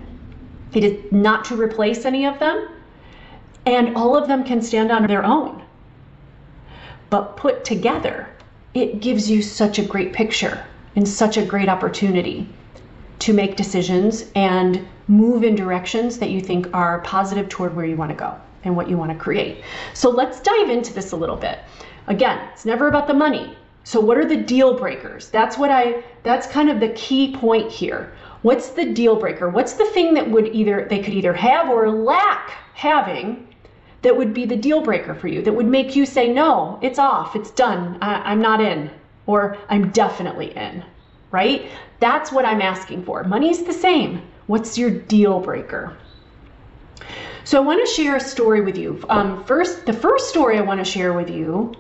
It 0.74 0.84
is 0.84 1.12
not 1.12 1.44
to 1.46 1.56
replace 1.56 2.06
any 2.06 2.28
of 2.28 2.38
them, 2.38 2.70
and 3.66 3.98
all 3.98 4.16
of 4.16 4.28
them 4.28 4.44
can 4.44 4.62
stand 4.62 4.92
on 4.92 5.08
their 5.08 5.26
own. 5.26 5.64
But 7.10 7.36
put 7.36 7.66
together, 7.66 8.28
it 8.76 9.02
gives 9.02 9.32
you 9.32 9.42
such 9.42 9.80
a 9.80 9.86
great 9.86 10.14
picture 10.14 10.64
and 10.96 11.08
such 11.08 11.38
a 11.38 11.46
great 11.46 11.68
opportunity 11.68 12.48
to 13.20 13.34
make 13.34 13.56
decisions 13.56 14.26
and 14.36 14.88
move 15.08 15.44
in 15.44 15.56
directions 15.56 16.20
that 16.20 16.30
you 16.30 16.42
think 16.42 16.68
are 16.76 17.00
positive 17.00 17.50
toward 17.50 17.76
where 17.76 17.86
you 17.86 17.96
want 17.96 18.12
to 18.12 18.16
go 18.16 18.36
and 18.68 18.76
what 18.76 18.90
you 18.90 18.98
want 18.98 19.12
to 19.12 19.18
create. 19.18 19.64
So 19.94 20.10
let's 20.10 20.40
dive 20.40 20.70
into 20.70 20.94
this 20.94 21.12
a 21.12 21.16
little 21.16 21.36
bit. 21.36 21.60
Again, 22.08 22.48
it's 22.54 22.66
never 22.66 22.88
about 22.88 23.08
the 23.08 23.14
money. 23.14 23.58
So 23.84 24.00
what 24.00 24.18
are 24.18 24.26
the 24.26 24.38
deal 24.38 24.78
breakers? 24.78 25.30
That's 25.30 25.58
what 25.58 25.72
I 25.72 26.04
that's 26.24 26.46
kind 26.46 26.70
of 26.70 26.80
the 26.80 26.90
key 26.90 27.34
point 27.34 27.72
here. 27.72 28.14
What's 28.42 28.70
the 28.70 28.94
deal 28.94 29.16
breaker? 29.16 29.50
What's 29.50 29.74
the 29.74 29.86
thing 29.86 30.14
that 30.14 30.30
would 30.30 30.48
either 30.54 30.88
they 30.90 31.00
could 31.00 31.14
either 31.14 31.34
have 31.34 31.70
or 31.70 31.90
lack 31.90 32.52
having 32.74 33.48
that 34.02 34.16
would 34.16 34.34
be 34.34 34.46
the 34.46 34.56
deal 34.56 34.82
breaker 34.82 35.16
for 35.16 35.28
you 35.28 35.42
that 35.42 35.54
would 35.54 35.66
make 35.66 35.96
you 35.96 36.06
say 36.06 36.32
no, 36.32 36.80
it's 36.82 37.00
off, 37.00 37.36
it's 37.36 37.52
done, 37.52 37.98
I, 38.02 38.16
I'm 38.32 38.42
not 38.42 38.62
in 38.62 38.90
or 39.26 39.58
I'm 39.70 39.90
definitely 39.92 40.56
in, 40.56 40.84
right? 41.32 41.70
That's 42.00 42.32
what 42.32 42.46
I'm 42.46 42.62
asking 42.62 43.04
for. 43.04 43.24
Money's 43.24 43.64
the 43.64 43.74
same. 43.74 44.22
What's 44.46 44.78
your 44.78 44.92
deal 44.92 45.40
breaker? 45.40 45.98
So 47.48 47.56
I 47.58 47.66
want 47.66 47.80
to 47.80 47.94
share 47.94 48.18
a 48.18 48.20
story 48.20 48.60
with 48.60 48.78
you. 48.78 49.02
Um, 49.08 49.42
first, 49.46 49.86
the 49.86 49.94
first 49.94 50.28
story 50.28 50.58
I 50.58 50.62
want 50.62 50.82
to 50.82 50.84
share 50.84 51.14
with 51.14 51.30
you 51.30 51.74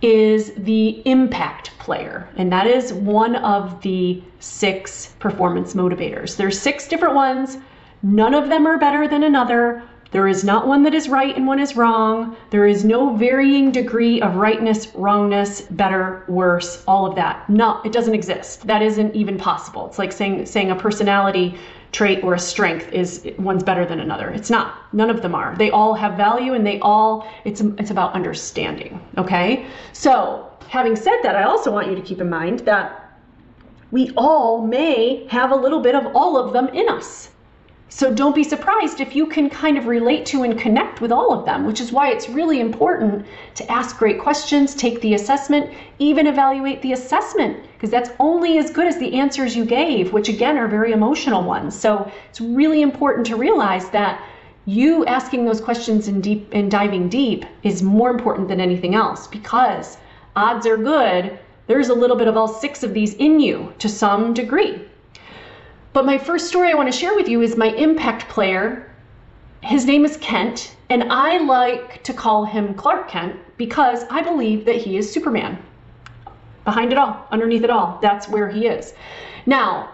is 0.00 0.54
the 0.54 1.02
impact 1.04 1.78
player, 1.78 2.26
and 2.38 2.50
that 2.50 2.66
is 2.66 2.94
one 2.94 3.36
of 3.36 3.82
the 3.82 4.22
six 4.38 5.12
performance 5.18 5.74
motivators. 5.74 6.38
There's 6.38 6.58
six 6.58 6.88
different 6.88 7.14
ones. 7.14 7.58
None 8.02 8.32
of 8.32 8.48
them 8.48 8.66
are 8.66 8.78
better 8.78 9.06
than 9.06 9.22
another. 9.22 9.82
There 10.10 10.26
is 10.26 10.42
not 10.42 10.66
one 10.66 10.82
that 10.84 10.94
is 10.94 11.10
right 11.10 11.36
and 11.36 11.46
one 11.46 11.60
is 11.60 11.76
wrong. 11.76 12.34
There 12.48 12.66
is 12.66 12.82
no 12.82 13.14
varying 13.14 13.72
degree 13.72 14.22
of 14.22 14.36
rightness, 14.36 14.88
wrongness, 14.94 15.60
better, 15.60 16.24
worse, 16.28 16.82
all 16.88 17.04
of 17.04 17.14
that. 17.16 17.46
No, 17.50 17.82
it 17.84 17.92
doesn't 17.92 18.14
exist. 18.14 18.66
That 18.66 18.80
isn't 18.80 19.14
even 19.14 19.36
possible. 19.36 19.86
It's 19.86 19.98
like 19.98 20.12
saying 20.12 20.46
saying 20.46 20.70
a 20.70 20.76
personality 20.76 21.58
trait 21.92 22.22
or 22.22 22.34
a 22.34 22.38
strength 22.38 22.92
is 22.92 23.26
one's 23.38 23.62
better 23.62 23.84
than 23.84 24.00
another. 24.00 24.30
It's 24.30 24.50
not. 24.50 24.92
None 24.92 25.10
of 25.10 25.22
them 25.22 25.34
are. 25.34 25.56
They 25.56 25.70
all 25.70 25.94
have 25.94 26.16
value 26.16 26.54
and 26.54 26.66
they 26.66 26.78
all 26.80 27.28
it's 27.44 27.60
it's 27.60 27.90
about 27.90 28.12
understanding, 28.12 29.00
okay? 29.18 29.66
So, 29.92 30.48
having 30.68 30.96
said 30.96 31.18
that, 31.22 31.34
I 31.36 31.42
also 31.42 31.72
want 31.72 31.88
you 31.88 31.94
to 31.96 32.02
keep 32.02 32.20
in 32.20 32.30
mind 32.30 32.60
that 32.60 33.18
we 33.90 34.12
all 34.16 34.64
may 34.64 35.26
have 35.28 35.50
a 35.50 35.56
little 35.56 35.80
bit 35.80 35.94
of 35.94 36.14
all 36.14 36.36
of 36.36 36.52
them 36.52 36.68
in 36.68 36.88
us. 36.88 37.30
So 37.92 38.14
don't 38.14 38.36
be 38.36 38.44
surprised 38.44 39.00
if 39.00 39.16
you 39.16 39.26
can 39.26 39.50
kind 39.50 39.76
of 39.76 39.86
relate 39.86 40.24
to 40.26 40.44
and 40.44 40.56
connect 40.56 41.00
with 41.00 41.10
all 41.10 41.32
of 41.32 41.44
them, 41.44 41.66
which 41.66 41.80
is 41.80 41.90
why 41.90 42.12
it's 42.12 42.28
really 42.28 42.60
important 42.60 43.26
to 43.56 43.70
ask 43.70 43.98
great 43.98 44.20
questions, 44.20 44.76
take 44.76 45.00
the 45.00 45.14
assessment, 45.14 45.70
even 45.98 46.28
evaluate 46.28 46.82
the 46.82 46.92
assessment, 46.92 47.60
because 47.74 47.90
that's 47.90 48.10
only 48.20 48.58
as 48.58 48.70
good 48.70 48.86
as 48.86 48.96
the 48.98 49.18
answers 49.18 49.56
you 49.56 49.64
gave, 49.64 50.12
which 50.12 50.28
again 50.28 50.56
are 50.56 50.68
very 50.68 50.92
emotional 50.92 51.42
ones. 51.42 51.76
So 51.76 52.10
it's 52.28 52.40
really 52.40 52.80
important 52.80 53.26
to 53.26 53.36
realize 53.36 53.90
that 53.90 54.24
you 54.66 55.04
asking 55.06 55.44
those 55.44 55.60
questions 55.60 56.06
and 56.06 56.22
deep 56.22 56.48
and 56.52 56.70
diving 56.70 57.08
deep 57.08 57.44
is 57.64 57.82
more 57.82 58.10
important 58.10 58.46
than 58.46 58.60
anything 58.60 58.94
else 58.94 59.26
because 59.26 59.96
odds 60.36 60.64
are 60.64 60.76
good 60.76 61.38
there's 61.66 61.88
a 61.88 61.94
little 61.94 62.16
bit 62.16 62.26
of 62.26 62.36
all 62.36 62.48
six 62.48 62.82
of 62.82 62.94
these 62.94 63.14
in 63.14 63.38
you 63.38 63.72
to 63.78 63.88
some 63.88 64.34
degree. 64.34 64.89
But 65.92 66.06
my 66.06 66.18
first 66.18 66.48
story 66.48 66.70
I 66.70 66.74
want 66.74 66.90
to 66.92 66.96
share 66.96 67.16
with 67.16 67.28
you 67.28 67.42
is 67.42 67.56
my 67.56 67.68
impact 67.68 68.28
player. 68.28 68.94
His 69.60 69.86
name 69.86 70.04
is 70.04 70.16
Kent, 70.18 70.76
and 70.88 71.12
I 71.12 71.38
like 71.38 72.04
to 72.04 72.14
call 72.14 72.44
him 72.44 72.74
Clark 72.74 73.08
Kent 73.08 73.36
because 73.56 74.04
I 74.08 74.22
believe 74.22 74.64
that 74.66 74.76
he 74.76 74.96
is 74.96 75.12
Superman. 75.12 75.58
Behind 76.64 76.92
it 76.92 76.98
all, 76.98 77.26
underneath 77.32 77.64
it 77.64 77.70
all, 77.70 77.98
that's 78.00 78.28
where 78.28 78.48
he 78.48 78.66
is. 78.66 78.94
Now, 79.46 79.90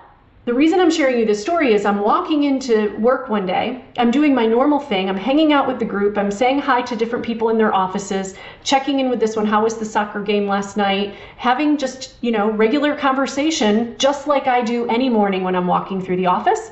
the 0.46 0.54
reason 0.54 0.78
I'm 0.78 0.92
sharing 0.92 1.18
you 1.18 1.26
this 1.26 1.42
story 1.42 1.74
is 1.74 1.84
I'm 1.84 1.98
walking 1.98 2.44
into 2.44 2.96
work 2.98 3.28
one 3.28 3.46
day. 3.46 3.84
I'm 3.98 4.12
doing 4.12 4.32
my 4.32 4.46
normal 4.46 4.78
thing. 4.78 5.08
I'm 5.08 5.16
hanging 5.16 5.52
out 5.52 5.66
with 5.66 5.80
the 5.80 5.84
group. 5.84 6.16
I'm 6.16 6.30
saying 6.30 6.60
hi 6.60 6.82
to 6.82 6.94
different 6.94 7.24
people 7.24 7.48
in 7.48 7.58
their 7.58 7.74
offices, 7.74 8.36
checking 8.62 9.00
in 9.00 9.10
with 9.10 9.18
this 9.18 9.34
one. 9.34 9.44
How 9.44 9.64
was 9.64 9.76
the 9.76 9.84
soccer 9.84 10.22
game 10.22 10.46
last 10.46 10.76
night? 10.76 11.16
Having 11.36 11.78
just, 11.78 12.14
you 12.20 12.30
know, 12.30 12.48
regular 12.48 12.94
conversation, 12.94 13.96
just 13.98 14.28
like 14.28 14.46
I 14.46 14.62
do 14.62 14.88
any 14.88 15.08
morning 15.08 15.42
when 15.42 15.56
I'm 15.56 15.66
walking 15.66 16.00
through 16.00 16.18
the 16.18 16.26
office. 16.26 16.70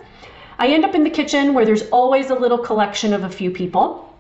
I 0.61 0.69
end 0.69 0.85
up 0.85 0.95
in 0.95 1.03
the 1.03 1.11
kitchen 1.11 1.53
where 1.53 1.67
there's 1.67 1.89
always 1.89 2.31
a 2.31 2.35
little 2.37 2.59
collection 2.59 3.13
of 3.13 3.25
a 3.25 3.29
few 3.29 3.51
people 3.51 4.14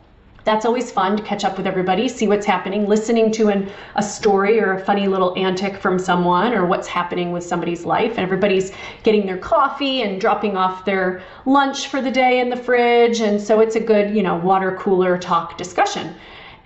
that's 0.45 0.67
always 0.67 0.93
fun 0.93 1.17
to 1.17 1.23
catch 1.23 1.45
up 1.45 1.57
with 1.57 1.67
everybody, 1.67 2.07
see 2.07 2.29
what's 2.29 2.47
happening, 2.47 2.87
listening 2.87 3.33
to 3.33 3.49
an, 3.49 3.71
a 3.97 4.03
story 4.03 4.61
or 4.61 4.75
a 4.75 4.85
funny 4.85 5.09
little 5.09 5.35
antic 5.37 5.77
from 5.79 5.99
someone 5.99 6.53
or 6.53 6.67
what's 6.67 6.87
happening 6.87 7.33
with 7.33 7.43
somebody's 7.43 7.85
life. 7.85 8.13
And 8.13 8.21
everybody's 8.21 8.73
getting 9.03 9.25
their 9.27 9.39
coffee 9.39 10.03
and 10.03 10.21
dropping 10.21 10.57
off 10.57 10.85
their 10.85 11.23
lunch 11.47 11.89
for 11.89 12.03
the 12.03 12.11
day 12.11 12.41
in 12.41 12.51
the 12.51 12.57
fridge. 12.57 13.21
And 13.21 13.41
so 13.41 13.61
it's 13.61 13.75
a 13.75 13.81
good, 13.81 14.15
you 14.15 14.23
know, 14.23 14.37
water 14.37 14.77
cooler 14.77 15.17
talk 15.19 15.57
discussion. 15.57 16.15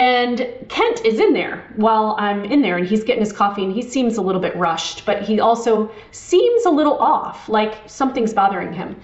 And 0.00 0.46
Kent 0.68 1.04
is 1.04 1.18
in 1.18 1.32
there 1.32 1.64
while 1.74 2.14
I'm 2.20 2.44
in 2.44 2.62
there, 2.62 2.76
and 2.76 2.86
he's 2.86 3.02
getting 3.02 3.20
his 3.20 3.32
coffee, 3.32 3.64
and 3.64 3.74
he 3.74 3.82
seems 3.82 4.16
a 4.16 4.22
little 4.22 4.40
bit 4.40 4.54
rushed, 4.54 5.04
but 5.04 5.22
he 5.22 5.40
also 5.40 5.90
seems 6.12 6.64
a 6.66 6.70
little 6.70 6.96
off, 6.98 7.48
like 7.48 7.78
something's 7.86 8.32
bothering 8.32 8.72
him 8.72 8.94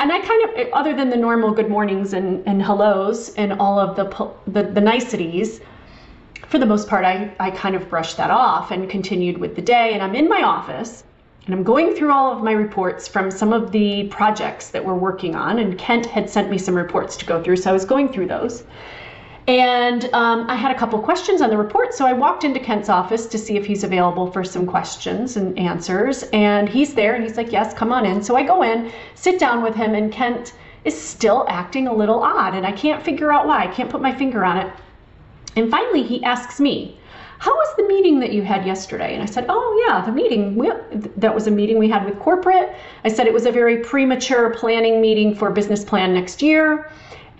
and 0.00 0.10
I 0.10 0.18
kind 0.20 0.48
of, 0.48 0.72
other 0.72 0.94
than 0.94 1.10
the 1.10 1.16
normal 1.16 1.52
good 1.52 1.68
mornings 1.68 2.14
and, 2.14 2.42
and 2.46 2.62
hellos 2.62 3.34
and 3.34 3.52
all 3.54 3.78
of 3.78 3.96
the, 3.96 4.30
the, 4.50 4.62
the 4.70 4.80
niceties, 4.80 5.60
for 6.48 6.58
the 6.58 6.66
most 6.66 6.88
part, 6.88 7.04
I, 7.04 7.32
I 7.38 7.50
kind 7.50 7.76
of 7.76 7.88
brushed 7.88 8.16
that 8.16 8.30
off 8.30 8.70
and 8.70 8.88
continued 8.88 9.38
with 9.38 9.54
the 9.56 9.62
day. 9.62 9.92
And 9.92 10.02
I'm 10.02 10.14
in 10.14 10.28
my 10.28 10.42
office 10.42 11.04
and 11.44 11.54
I'm 11.54 11.62
going 11.62 11.94
through 11.94 12.12
all 12.12 12.32
of 12.32 12.42
my 12.42 12.52
reports 12.52 13.06
from 13.06 13.30
some 13.30 13.52
of 13.52 13.72
the 13.72 14.08
projects 14.08 14.70
that 14.70 14.84
we're 14.84 14.94
working 14.94 15.34
on. 15.34 15.58
And 15.58 15.78
Kent 15.78 16.06
had 16.06 16.30
sent 16.30 16.50
me 16.50 16.56
some 16.56 16.74
reports 16.74 17.16
to 17.18 17.26
go 17.26 17.42
through, 17.42 17.56
so 17.56 17.70
I 17.70 17.72
was 17.72 17.84
going 17.84 18.08
through 18.08 18.26
those. 18.26 18.64
And 19.46 20.04
um, 20.12 20.48
I 20.48 20.54
had 20.54 20.70
a 20.70 20.78
couple 20.78 20.98
questions 21.00 21.40
on 21.40 21.50
the 21.50 21.56
report, 21.56 21.94
so 21.94 22.06
I 22.06 22.12
walked 22.12 22.44
into 22.44 22.60
Kent's 22.60 22.88
office 22.88 23.26
to 23.26 23.38
see 23.38 23.56
if 23.56 23.66
he's 23.66 23.84
available 23.84 24.30
for 24.30 24.44
some 24.44 24.66
questions 24.66 25.36
and 25.36 25.58
answers. 25.58 26.24
And 26.32 26.68
he's 26.68 26.94
there, 26.94 27.14
and 27.14 27.24
he's 27.24 27.36
like, 27.36 27.50
Yes, 27.50 27.74
come 27.74 27.92
on 27.92 28.04
in. 28.06 28.22
So 28.22 28.36
I 28.36 28.42
go 28.42 28.62
in, 28.62 28.92
sit 29.14 29.38
down 29.38 29.62
with 29.62 29.74
him, 29.74 29.94
and 29.94 30.12
Kent 30.12 30.52
is 30.84 31.00
still 31.00 31.46
acting 31.48 31.88
a 31.88 31.92
little 31.92 32.22
odd, 32.22 32.54
and 32.54 32.66
I 32.66 32.72
can't 32.72 33.02
figure 33.02 33.32
out 33.32 33.46
why. 33.46 33.64
I 33.64 33.66
can't 33.68 33.90
put 33.90 34.00
my 34.00 34.14
finger 34.14 34.44
on 34.44 34.58
it. 34.58 34.72
And 35.56 35.70
finally, 35.70 36.02
he 36.02 36.22
asks 36.24 36.60
me, 36.60 36.98
How 37.38 37.52
was 37.52 37.76
the 37.76 37.84
meeting 37.88 38.20
that 38.20 38.32
you 38.32 38.42
had 38.42 38.66
yesterday? 38.66 39.14
And 39.14 39.22
I 39.22 39.26
said, 39.26 39.46
Oh, 39.48 39.86
yeah, 39.86 40.04
the 40.04 40.12
meeting. 40.12 40.54
We, 40.54 40.70
that 41.16 41.34
was 41.34 41.46
a 41.46 41.50
meeting 41.50 41.78
we 41.78 41.88
had 41.88 42.04
with 42.04 42.18
corporate. 42.18 42.74
I 43.04 43.08
said 43.08 43.26
it 43.26 43.32
was 43.32 43.46
a 43.46 43.52
very 43.52 43.78
premature 43.78 44.50
planning 44.50 45.00
meeting 45.00 45.34
for 45.34 45.50
business 45.50 45.84
plan 45.84 46.14
next 46.14 46.42
year. 46.42 46.90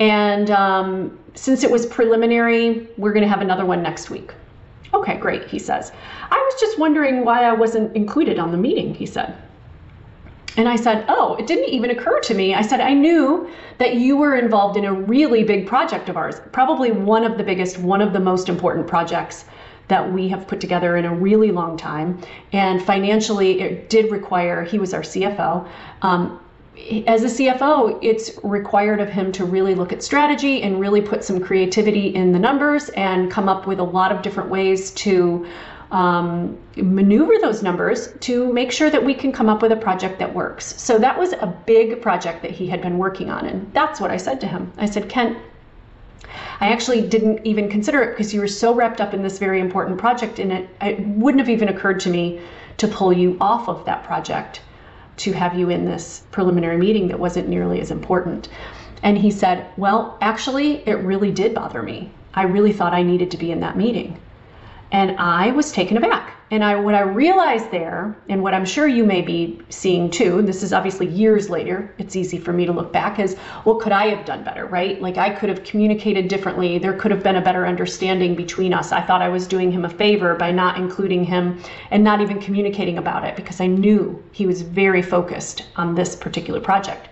And 0.01 0.51
um, 0.51 1.19
since 1.35 1.65
it 1.65 1.71
was 1.71 1.87
preliminary, 1.87 2.89
we're 2.97 3.13
going 3.13 3.23
to 3.23 3.29
have 3.29 3.41
another 3.41 3.65
one 3.65 3.83
next 3.83 4.11
week. 4.11 4.33
Okay, 4.93 5.17
great, 5.19 5.47
he 5.47 5.59
says. 5.59 5.93
I 6.31 6.37
was 6.37 6.61
just 6.61 6.79
wondering 6.79 7.25
why 7.25 7.45
I 7.45 7.53
wasn't 7.53 7.95
included 7.95 8.39
on 8.39 8.51
the 8.51 8.59
meeting, 8.59 8.95
he 8.95 9.07
said. 9.07 9.37
And 10.57 10.69
I 10.69 10.75
said, 10.75 11.05
Oh, 11.09 11.37
it 11.37 11.47
didn't 11.47 11.69
even 11.69 11.91
occur 11.91 12.19
to 12.21 12.35
me. 12.35 12.55
I 12.55 12.63
said, 12.63 12.81
I 12.81 12.93
knew 12.93 13.49
that 13.79 13.95
you 13.95 14.17
were 14.17 14.37
involved 14.37 14.77
in 14.77 14.85
a 14.85 14.93
really 14.93 15.45
big 15.45 15.67
project 15.67 16.09
of 16.09 16.17
ours, 16.17 16.41
probably 16.51 16.91
one 16.91 17.25
of 17.25 17.39
the 17.39 17.45
biggest, 17.45 17.79
one 17.79 18.01
of 18.01 18.13
the 18.13 18.21
most 18.21 18.49
important 18.49 18.87
projects 18.87 19.45
that 19.87 20.13
we 20.13 20.29
have 20.29 20.47
put 20.47 20.61
together 20.61 20.97
in 20.97 21.05
a 21.05 21.15
really 21.15 21.51
long 21.51 21.77
time. 21.77 22.21
And 22.53 22.83
financially, 22.83 23.61
it 23.61 23.89
did 23.91 24.11
require, 24.11 24.65
he 24.65 24.79
was 24.79 24.93
our 24.93 25.03
CFO. 25.03 25.69
Um, 26.03 26.41
as 27.07 27.25
a 27.25 27.27
CFO, 27.27 27.99
it's 28.01 28.39
required 28.43 29.01
of 29.01 29.09
him 29.09 29.33
to 29.33 29.45
really 29.45 29.75
look 29.75 29.93
at 29.93 30.03
strategy 30.03 30.63
and 30.63 30.81
really 30.81 31.01
put 31.01 31.25
some 31.25 31.41
creativity 31.41 32.15
in 32.15 32.33
the 32.33 32.39
numbers 32.39 32.89
and 32.91 33.31
come 33.31 33.49
up 33.49 33.67
with 33.67 33.81
a 33.81 33.85
lot 33.85 34.13
of 34.13 34.23
different 34.23 34.49
ways 34.49 34.91
to 34.93 35.47
um, 35.91 36.57
maneuver 36.77 37.35
those 37.41 37.63
numbers 37.63 38.13
to 38.21 38.53
make 38.53 38.71
sure 38.71 38.91
that 38.91 39.05
we 39.05 39.13
can 39.13 39.33
come 39.33 39.49
up 39.49 39.61
with 39.63 39.73
a 39.73 39.77
project 39.77 40.21
that 40.21 40.33
works. 40.33 40.81
So 40.81 40.99
that 40.99 41.19
was 41.19 41.33
a 41.33 41.55
big 41.67 42.01
project 42.01 42.43
that 42.43 42.53
he 42.53 42.69
had 42.69 42.81
been 42.81 42.99
working 42.99 43.31
on. 43.31 43.47
And 43.47 43.73
that's 43.73 44.01
what 44.01 44.11
I 44.11 44.17
said 44.17 44.41
to 44.43 44.47
him. 44.47 44.73
I 44.79 44.87
said, 44.87 45.09
Kent, 45.09 45.37
I 46.61 46.69
actually 46.69 47.07
didn't 47.09 47.45
even 47.45 47.69
consider 47.69 48.03
it 48.03 48.11
because 48.11 48.33
you 48.33 48.41
were 48.41 48.49
so 48.49 48.73
wrapped 48.73 49.01
up 49.01 49.13
in 49.13 49.23
this 49.23 49.39
very 49.39 49.61
important 49.61 49.99
project 49.99 50.39
and 50.39 50.53
it, 50.53 50.69
it 50.81 51.01
wouldn't 51.01 51.41
have 51.41 51.51
even 51.51 51.69
occurred 51.69 51.99
to 52.01 52.11
me 52.11 52.41
to 52.77 52.87
pull 52.87 53.13
you 53.13 53.37
off 53.41 53.69
of 53.69 53.85
that 53.87 54.05
project 54.05 54.61
to 55.21 55.33
have 55.33 55.59
you 55.59 55.71
in 55.71 55.85
this 55.85 56.23
preliminary 56.31 56.77
meeting 56.77 57.09
that 57.09 57.19
wasn't 57.19 57.49
nearly 57.49 57.81
as 57.81 57.91
important. 57.91 58.49
And 59.03 59.19
he 59.19 59.31
said, 59.31 59.67
Well, 59.77 60.19
actually, 60.21 60.87
it 60.89 60.95
really 60.95 61.31
did 61.31 61.55
bother 61.55 61.83
me. 61.83 62.11
I 62.35 62.43
really 62.43 62.73
thought 62.73 62.93
I 62.93 63.03
needed 63.03 63.31
to 63.33 63.37
be 63.37 63.51
in 63.53 63.61
that 63.61 63.77
meeting. 63.77 64.19
And 64.93 65.17
I 65.19 65.51
was 65.53 65.71
taken 65.71 65.97
aback. 65.97 66.37
And 66.53 66.65
I, 66.65 66.75
what 66.75 66.97
I 66.97 67.03
realized 67.03 67.71
there, 67.71 68.17
and 68.29 68.43
what 68.43 68.55
I'm 68.55 68.65
sure 68.65 68.89
you 68.89 69.05
may 69.05 69.23
be 69.23 69.63
seeing 69.69 70.11
too, 70.11 70.43
this 70.43 70.65
is 70.65 70.73
obviously 70.73 71.07
years 71.07 71.49
later, 71.49 71.95
it's 71.99 72.17
easy 72.17 72.39
for 72.39 72.53
me 72.53 72.67
to 72.67 72.73
look 72.73 72.93
back, 72.93 73.21
is 73.21 73.37
what 73.63 73.79
could 73.81 73.93
I 73.93 74.07
have 74.09 74.25
done 74.25 74.43
better, 74.43 74.67
right? 74.67 75.01
Like 75.01 75.17
I 75.17 75.31
could 75.31 75.49
have 75.49 75.63
communicated 75.63 76.27
differently. 76.27 76.79
There 76.79 76.95
could 76.95 77.13
have 77.13 77.23
been 77.23 77.37
a 77.37 77.41
better 77.41 77.69
understanding 77.69 78.35
between 78.35 78.75
us. 78.75 78.91
I 78.91 79.01
thought 79.01 79.23
I 79.23 79.29
was 79.29 79.47
doing 79.47 79.71
him 79.71 79.85
a 79.85 79.89
favor 79.89 80.35
by 80.35 80.51
not 80.51 80.77
including 80.77 81.23
him 81.23 81.63
and 81.93 82.03
not 82.03 82.21
even 82.21 82.41
communicating 82.41 82.99
about 82.99 83.25
it 83.25 83.37
because 83.37 83.61
I 83.61 83.69
knew 83.69 84.21
he 84.33 84.45
was 84.45 84.63
very 84.63 85.03
focused 85.03 85.67
on 85.77 85.95
this 85.95 86.17
particular 86.17 86.61
project. 86.61 87.09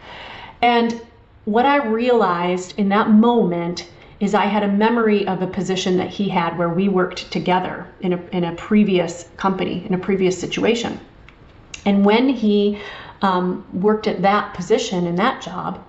And 0.62 1.00
what 1.44 1.64
I 1.64 1.86
realized 1.86 2.76
in 2.76 2.88
that 2.88 3.10
moment 3.10 3.88
is 4.20 4.34
I 4.34 4.46
had 4.46 4.64
a 4.64 4.68
memory 4.68 5.26
of 5.26 5.42
a 5.42 5.46
position 5.46 5.96
that 5.98 6.10
he 6.10 6.28
had 6.28 6.58
where 6.58 6.68
we 6.68 6.88
worked 6.88 7.30
together 7.30 7.86
in 8.00 8.12
a, 8.14 8.20
in 8.32 8.44
a 8.44 8.54
previous 8.54 9.28
company, 9.36 9.84
in 9.86 9.94
a 9.94 9.98
previous 9.98 10.38
situation. 10.38 10.98
And 11.84 12.04
when 12.04 12.28
he 12.28 12.80
um, 13.22 13.64
worked 13.72 14.06
at 14.06 14.22
that 14.22 14.54
position 14.54 15.06
in 15.06 15.16
that 15.16 15.40
job, 15.40 15.84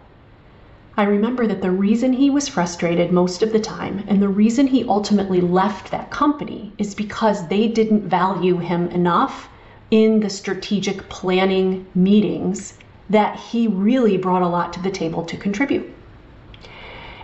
I 0.95 1.03
remember 1.03 1.47
that 1.47 1.61
the 1.61 1.71
reason 1.71 2.13
he 2.13 2.29
was 2.29 2.47
frustrated 2.47 3.11
most 3.11 3.41
of 3.41 3.51
the 3.51 3.59
time 3.59 4.03
and 4.07 4.21
the 4.21 4.27
reason 4.27 4.67
he 4.67 4.83
ultimately 4.83 5.39
left 5.39 5.91
that 5.91 6.11
company 6.11 6.73
is 6.77 6.93
because 6.93 7.47
they 7.47 7.67
didn't 7.67 8.09
value 8.09 8.57
him 8.57 8.89
enough 8.89 9.49
in 9.91 10.19
the 10.19 10.29
strategic 10.29 11.07
planning 11.09 11.87
meetings 11.95 12.77
that 13.09 13.39
he 13.39 13.67
really 13.67 14.17
brought 14.17 14.41
a 14.41 14.47
lot 14.47 14.73
to 14.73 14.81
the 14.81 14.91
table 14.91 15.23
to 15.23 15.37
contribute. 15.37 15.89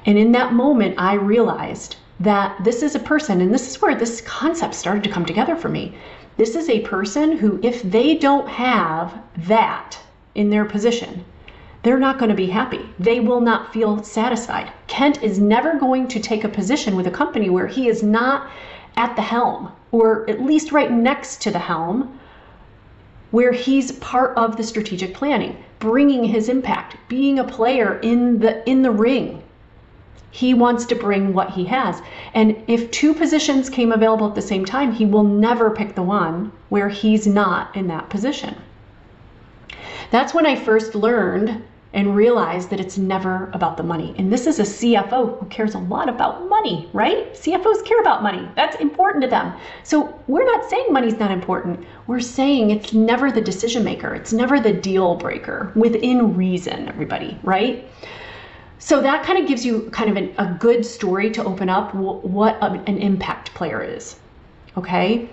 And 0.05 0.17
in 0.17 0.31
that 0.33 0.53
moment, 0.53 0.95
I 0.99 1.15
realized 1.15 1.95
that 2.19 2.63
this 2.63 2.83
is 2.83 2.95
a 2.95 2.99
person, 2.99 3.41
and 3.41 3.53
this 3.53 3.67
is 3.67 3.81
where 3.81 3.95
this 3.95 4.21
concept 4.21 4.75
started 4.75 5.03
to 5.03 5.09
come 5.09 5.25
together 5.25 5.55
for 5.55 5.69
me. 5.69 5.97
This 6.37 6.55
is 6.55 6.69
a 6.69 6.81
person 6.81 7.37
who, 7.37 7.59
if 7.63 7.81
they 7.81 8.15
don't 8.15 8.47
have 8.47 9.17
that 9.37 9.97
in 10.35 10.49
their 10.49 10.65
position, 10.65 11.25
they're 11.81 11.99
not 11.99 12.19
going 12.19 12.29
to 12.29 12.35
be 12.35 12.47
happy. 12.47 12.89
They 12.99 13.19
will 13.19 13.41
not 13.41 13.71
feel 13.73 14.03
satisfied. 14.03 14.71
Kent 14.87 15.21
is 15.23 15.39
never 15.39 15.77
going 15.77 16.07
to 16.09 16.19
take 16.19 16.43
a 16.43 16.49
position 16.49 16.95
with 16.95 17.07
a 17.07 17.11
company 17.11 17.49
where 17.49 17.67
he 17.67 17.87
is 17.87 18.01
not 18.01 18.49
at 18.97 19.15
the 19.15 19.21
helm, 19.21 19.71
or 19.91 20.29
at 20.29 20.41
least 20.41 20.71
right 20.71 20.91
next 20.91 21.41
to 21.41 21.51
the 21.51 21.59
helm, 21.59 22.19
where 23.31 23.51
he's 23.51 23.91
part 23.93 24.35
of 24.37 24.55
the 24.55 24.63
strategic 24.63 25.13
planning, 25.13 25.63
bringing 25.79 26.23
his 26.23 26.47
impact, 26.49 26.95
being 27.07 27.39
a 27.39 27.43
player 27.43 27.99
in 27.99 28.39
the 28.39 28.67
in 28.69 28.81
the 28.81 28.91
ring, 28.91 29.43
he 30.35 30.53
wants 30.53 30.83
to 30.85 30.95
bring 30.95 31.33
what 31.33 31.51
he 31.51 31.63
has. 31.63 32.01
And 32.33 32.61
if 32.67 32.91
two 32.91 33.13
positions 33.13 33.69
came 33.69 33.93
available 33.93 34.27
at 34.27 34.35
the 34.35 34.41
same 34.41 34.65
time, 34.65 34.91
he 34.91 35.05
will 35.05 35.23
never 35.23 35.71
pick 35.71 35.95
the 35.95 36.03
one 36.03 36.51
where 36.67 36.89
he's 36.89 37.25
not 37.25 37.73
in 37.73 37.87
that 37.87 38.09
position. 38.09 38.53
That's 40.11 40.33
when 40.33 40.45
I 40.45 40.57
first 40.57 40.93
learned 40.93 41.63
and 41.93 42.17
realized 42.17 42.69
that 42.71 42.81
it's 42.81 42.97
never 42.97 43.49
about 43.53 43.77
the 43.77 43.83
money. 43.83 44.13
And 44.17 44.29
this 44.29 44.45
is 44.45 44.59
a 44.59 44.63
CFO 44.63 45.39
who 45.39 45.45
cares 45.45 45.73
a 45.73 45.79
lot 45.79 46.09
about 46.09 46.49
money, 46.49 46.89
right? 46.91 47.33
CFOs 47.33 47.85
care 47.85 48.01
about 48.01 48.21
money. 48.21 48.45
That's 48.57 48.75
important 48.81 49.23
to 49.23 49.29
them. 49.29 49.53
So 49.83 50.21
we're 50.27 50.43
not 50.43 50.69
saying 50.69 50.91
money's 50.91 51.17
not 51.17 51.31
important. 51.31 51.87
We're 52.07 52.19
saying 52.19 52.71
it's 52.71 52.91
never 52.91 53.31
the 53.31 53.39
decision 53.39 53.85
maker, 53.85 54.13
it's 54.13 54.33
never 54.33 54.59
the 54.59 54.73
deal 54.73 55.15
breaker 55.15 55.71
within 55.75 56.35
reason, 56.35 56.89
everybody, 56.89 57.39
right? 57.41 57.87
So 58.79 59.01
that 59.01 59.23
kind 59.23 59.39
of 59.39 59.47
gives 59.47 59.65
you 59.65 59.89
kind 59.91 60.09
of 60.09 60.17
an, 60.17 60.33
a 60.37 60.57
good 60.59 60.85
story 60.85 61.31
to 61.31 61.43
open 61.43 61.69
up 61.69 61.93
what 61.95 62.57
an 62.61 62.97
impact 62.97 63.53
player 63.53 63.81
is. 63.81 64.17
Okay? 64.77 65.29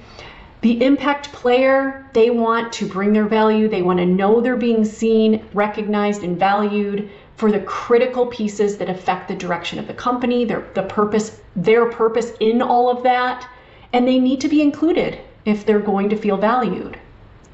The 0.62 0.80
impact 0.84 1.32
player, 1.32 2.08
they 2.12 2.30
want 2.30 2.72
to 2.74 2.86
bring 2.86 3.12
their 3.12 3.26
value, 3.26 3.68
they 3.68 3.82
want 3.82 3.98
to 3.98 4.06
know 4.06 4.40
they're 4.40 4.56
being 4.56 4.84
seen, 4.84 5.44
recognized, 5.52 6.22
and 6.22 6.38
valued 6.38 7.10
for 7.36 7.50
the 7.50 7.58
critical 7.60 8.26
pieces 8.26 8.78
that 8.78 8.88
affect 8.88 9.26
the 9.26 9.34
direction 9.34 9.80
of 9.80 9.88
the 9.88 9.94
company, 9.94 10.44
their 10.44 10.64
the 10.74 10.84
purpose, 10.84 11.40
their 11.56 11.86
purpose 11.90 12.32
in 12.38 12.62
all 12.62 12.88
of 12.88 13.02
that, 13.02 13.48
and 13.92 14.06
they 14.06 14.20
need 14.20 14.40
to 14.40 14.48
be 14.48 14.62
included 14.62 15.18
if 15.44 15.66
they're 15.66 15.80
going 15.80 16.08
to 16.08 16.16
feel 16.16 16.36
valued. 16.36 16.96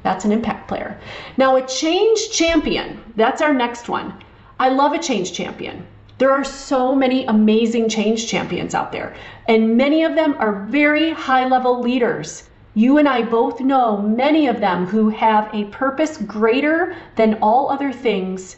That's 0.03 0.25
an 0.25 0.31
impact 0.31 0.67
player. 0.67 0.99
Now, 1.37 1.55
a 1.55 1.65
change 1.65 2.29
champion, 2.29 3.01
that's 3.15 3.41
our 3.41 3.53
next 3.53 3.89
one. 3.89 4.13
I 4.59 4.69
love 4.69 4.91
a 4.93 4.99
change 4.99 5.31
champion. 5.31 5.87
There 6.17 6.31
are 6.31 6.43
so 6.43 6.93
many 6.93 7.25
amazing 7.25 7.87
change 7.87 8.27
champions 8.27 8.75
out 8.75 8.91
there, 8.91 9.15
and 9.47 9.77
many 9.77 10.03
of 10.03 10.15
them 10.15 10.35
are 10.37 10.65
very 10.65 11.11
high 11.11 11.47
level 11.47 11.81
leaders. 11.81 12.49
You 12.73 12.97
and 12.97 13.07
I 13.07 13.21
both 13.21 13.61
know 13.61 14.01
many 14.01 14.47
of 14.47 14.59
them 14.59 14.85
who 14.85 15.07
have 15.09 15.49
a 15.53 15.65
purpose 15.65 16.17
greater 16.17 16.95
than 17.15 17.35
all 17.41 17.69
other 17.69 17.93
things, 17.93 18.57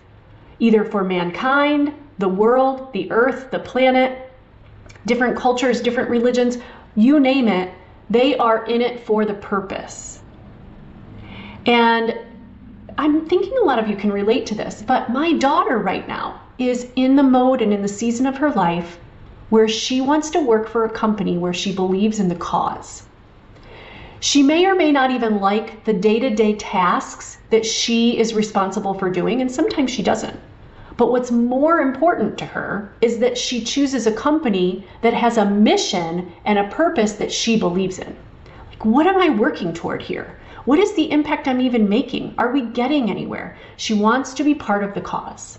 either 0.59 0.83
for 0.83 1.03
mankind, 1.03 1.93
the 2.17 2.27
world, 2.27 2.91
the 2.93 3.11
earth, 3.11 3.51
the 3.51 3.59
planet, 3.59 4.31
different 5.05 5.37
cultures, 5.37 5.81
different 5.81 6.09
religions, 6.09 6.57
you 6.95 7.19
name 7.19 7.47
it, 7.47 7.71
they 8.09 8.35
are 8.37 8.65
in 8.65 8.81
it 8.81 9.05
for 9.05 9.23
the 9.23 9.35
purpose. 9.35 10.21
And 11.65 12.17
I'm 12.97 13.25
thinking 13.27 13.57
a 13.57 13.65
lot 13.65 13.79
of 13.79 13.87
you 13.87 13.95
can 13.95 14.11
relate 14.11 14.45
to 14.47 14.55
this, 14.55 14.81
but 14.81 15.09
my 15.09 15.33
daughter 15.33 15.77
right 15.77 16.07
now 16.07 16.41
is 16.57 16.87
in 16.95 17.15
the 17.15 17.23
mode 17.23 17.61
and 17.61 17.73
in 17.73 17.81
the 17.81 17.87
season 17.87 18.25
of 18.25 18.37
her 18.37 18.51
life 18.51 18.99
where 19.49 19.67
she 19.67 20.01
wants 20.01 20.29
to 20.31 20.39
work 20.39 20.67
for 20.67 20.85
a 20.85 20.89
company 20.89 21.37
where 21.37 21.53
she 21.53 21.73
believes 21.73 22.19
in 22.19 22.29
the 22.29 22.35
cause. 22.35 23.03
She 24.19 24.43
may 24.43 24.65
or 24.65 24.75
may 24.75 24.91
not 24.91 25.11
even 25.11 25.39
like 25.41 25.83
the 25.83 25.93
day 25.93 26.19
to 26.19 26.29
day 26.29 26.53
tasks 26.53 27.37
that 27.49 27.65
she 27.65 28.17
is 28.19 28.33
responsible 28.33 28.93
for 28.93 29.09
doing, 29.09 29.41
and 29.41 29.51
sometimes 29.51 29.91
she 29.91 30.03
doesn't. 30.03 30.39
But 30.95 31.11
what's 31.11 31.31
more 31.31 31.79
important 31.79 32.37
to 32.37 32.45
her 32.45 32.93
is 33.01 33.19
that 33.19 33.37
she 33.37 33.63
chooses 33.63 34.05
a 34.05 34.11
company 34.11 34.85
that 35.01 35.13
has 35.13 35.37
a 35.37 35.45
mission 35.49 36.31
and 36.45 36.59
a 36.59 36.69
purpose 36.69 37.13
that 37.13 37.31
she 37.31 37.57
believes 37.57 37.99
in. 37.99 38.15
Like, 38.69 38.85
what 38.85 39.07
am 39.07 39.17
I 39.17 39.29
working 39.29 39.73
toward 39.73 40.01
here? 40.01 40.37
What 40.65 40.77
is 40.77 40.93
the 40.93 41.11
impact 41.11 41.47
I'm 41.47 41.59
even 41.59 41.89
making? 41.89 42.35
Are 42.37 42.51
we 42.51 42.61
getting 42.61 43.09
anywhere? 43.09 43.57
She 43.77 43.95
wants 43.95 44.33
to 44.35 44.43
be 44.43 44.53
part 44.53 44.83
of 44.83 44.93
the 44.93 45.01
cause. 45.01 45.57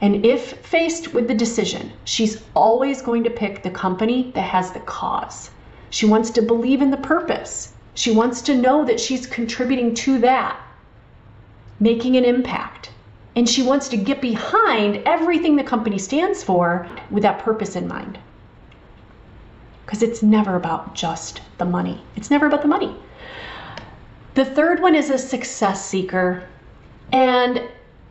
And 0.00 0.24
if 0.24 0.58
faced 0.66 1.12
with 1.12 1.28
the 1.28 1.34
decision, 1.34 1.92
she's 2.04 2.42
always 2.54 3.02
going 3.02 3.24
to 3.24 3.30
pick 3.30 3.62
the 3.62 3.70
company 3.70 4.32
that 4.34 4.48
has 4.48 4.72
the 4.72 4.80
cause. 4.80 5.50
She 5.90 6.06
wants 6.06 6.30
to 6.30 6.42
believe 6.42 6.80
in 6.80 6.90
the 6.90 6.96
purpose. 6.96 7.74
She 7.94 8.12
wants 8.12 8.40
to 8.42 8.56
know 8.56 8.84
that 8.84 8.98
she's 8.98 9.26
contributing 9.26 9.94
to 9.96 10.18
that, 10.20 10.58
making 11.78 12.16
an 12.16 12.24
impact. 12.24 12.90
And 13.36 13.48
she 13.48 13.62
wants 13.62 13.88
to 13.90 13.96
get 13.96 14.22
behind 14.22 15.02
everything 15.06 15.56
the 15.56 15.64
company 15.64 15.98
stands 15.98 16.42
for 16.42 16.88
with 17.10 17.22
that 17.24 17.40
purpose 17.40 17.76
in 17.76 17.86
mind. 17.86 18.18
Because 19.84 20.02
it's 20.02 20.22
never 20.22 20.56
about 20.56 20.94
just 20.94 21.42
the 21.58 21.64
money. 21.64 22.02
It's 22.16 22.30
never 22.30 22.46
about 22.46 22.62
the 22.62 22.68
money. 22.68 22.96
The 24.34 24.44
third 24.44 24.80
one 24.80 24.96
is 24.96 25.10
a 25.10 25.18
success 25.18 25.84
seeker. 25.84 26.42
And 27.12 27.62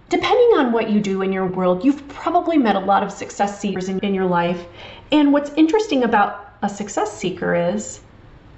depending 0.08 0.58
on 0.58 0.72
what 0.72 0.90
you 0.90 1.02
do 1.02 1.22
in 1.22 1.34
your 1.34 1.46
world, 1.46 1.84
you've 1.84 2.08
probably 2.08 2.58
met 2.58 2.78
a 2.78 2.80
lot 2.80 3.04
of 3.04 3.12
success 3.12 3.60
seekers 3.60 3.90
in, 3.90 4.00
in 4.00 4.14
your 4.14 4.26
life. 4.26 4.66
And 5.12 5.34
what's 5.34 5.52
interesting 5.58 6.04
about 6.04 6.54
a 6.62 6.70
success 6.70 7.12
seeker 7.12 7.54
is 7.54 8.00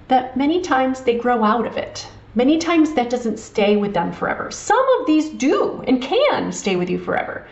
that 0.10 0.38
many 0.38 0.62
times 0.62 1.02
they 1.02 1.18
grow 1.18 1.44
out 1.44 1.66
of 1.66 1.76
it. 1.76 2.08
Many 2.36 2.60
times 2.60 2.94
that 2.94 3.10
doesn't 3.10 3.40
stay 3.40 3.78
with 3.78 3.96
them 3.96 4.12
forever. 4.12 4.52
Some 4.52 4.86
of 5.00 5.08
these 5.08 5.30
do 5.30 5.84
and 5.88 6.04
can 6.04 6.52
stay 6.52 6.76
with 6.76 6.90
you 6.90 7.00
forever. 7.00 7.48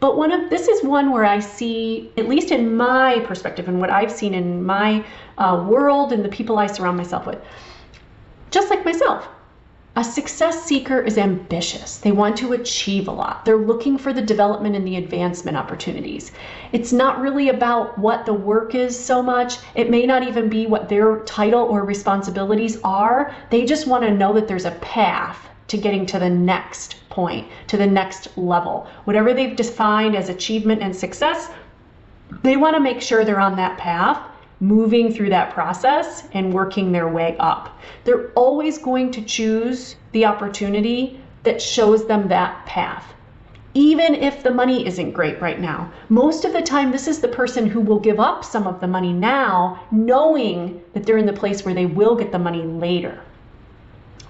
But 0.00 0.16
one 0.16 0.32
of 0.32 0.48
this 0.48 0.68
is 0.68 0.82
one 0.82 1.10
where 1.10 1.26
I 1.26 1.40
see, 1.40 2.12
at 2.16 2.28
least 2.28 2.50
in 2.50 2.76
my 2.76 3.18
perspective 3.26 3.68
and 3.68 3.78
what 3.78 3.90
I've 3.90 4.12
seen 4.12 4.32
in 4.32 4.64
my 4.64 5.04
uh, 5.36 5.66
world 5.68 6.12
and 6.12 6.24
the 6.24 6.28
people 6.30 6.58
I 6.58 6.68
surround 6.68 6.96
myself 6.96 7.26
with, 7.26 7.42
just 8.58 8.70
like 8.70 8.84
myself. 8.84 9.28
A 9.94 10.02
success 10.02 10.64
seeker 10.64 11.00
is 11.00 11.16
ambitious. 11.16 11.98
They 11.98 12.10
want 12.10 12.36
to 12.38 12.54
achieve 12.54 13.06
a 13.06 13.12
lot. 13.12 13.44
They're 13.44 13.56
looking 13.56 13.96
for 13.96 14.12
the 14.12 14.20
development 14.20 14.74
and 14.74 14.84
the 14.84 14.96
advancement 14.96 15.56
opportunities. 15.56 16.32
It's 16.72 16.92
not 16.92 17.20
really 17.20 17.50
about 17.50 17.96
what 17.98 18.26
the 18.26 18.34
work 18.34 18.74
is 18.74 18.98
so 18.98 19.22
much. 19.22 19.58
It 19.76 19.90
may 19.90 20.06
not 20.06 20.24
even 20.24 20.48
be 20.48 20.66
what 20.66 20.88
their 20.88 21.20
title 21.20 21.62
or 21.62 21.84
responsibilities 21.84 22.80
are. 22.82 23.32
They 23.50 23.64
just 23.64 23.86
want 23.86 24.02
to 24.02 24.10
know 24.12 24.32
that 24.32 24.48
there's 24.48 24.64
a 24.64 24.72
path 24.80 25.48
to 25.68 25.76
getting 25.76 26.04
to 26.06 26.18
the 26.18 26.30
next 26.30 26.96
point, 27.10 27.46
to 27.68 27.76
the 27.76 27.86
next 27.86 28.36
level. 28.36 28.88
Whatever 29.04 29.32
they've 29.34 29.54
defined 29.54 30.16
as 30.16 30.30
achievement 30.30 30.82
and 30.82 30.96
success, 30.96 31.48
they 32.42 32.56
want 32.56 32.74
to 32.74 32.80
make 32.80 33.00
sure 33.00 33.24
they're 33.24 33.38
on 33.38 33.54
that 33.54 33.78
path 33.78 34.20
moving 34.60 35.12
through 35.12 35.30
that 35.30 35.52
process 35.52 36.24
and 36.32 36.52
working 36.52 36.92
their 36.92 37.08
way 37.08 37.36
up. 37.38 37.78
They're 38.04 38.30
always 38.32 38.78
going 38.78 39.10
to 39.12 39.22
choose 39.22 39.96
the 40.12 40.24
opportunity 40.24 41.20
that 41.44 41.62
shows 41.62 42.06
them 42.06 42.28
that 42.28 42.66
path. 42.66 43.14
even 43.74 44.14
if 44.14 44.42
the 44.42 44.50
money 44.50 44.86
isn't 44.86 45.12
great 45.12 45.40
right 45.40 45.60
now. 45.60 45.90
Most 46.08 46.44
of 46.44 46.52
the 46.52 46.62
time, 46.62 46.90
this 46.90 47.06
is 47.06 47.20
the 47.20 47.28
person 47.28 47.66
who 47.66 47.80
will 47.80 48.00
give 48.00 48.18
up 48.18 48.44
some 48.44 48.66
of 48.66 48.80
the 48.80 48.88
money 48.88 49.12
now, 49.12 49.80
knowing 49.90 50.82
that 50.94 51.04
they're 51.04 51.18
in 51.18 51.26
the 51.26 51.32
place 51.32 51.64
where 51.64 51.74
they 51.74 51.86
will 51.86 52.16
get 52.16 52.32
the 52.32 52.38
money 52.38 52.62
later. 52.62 53.20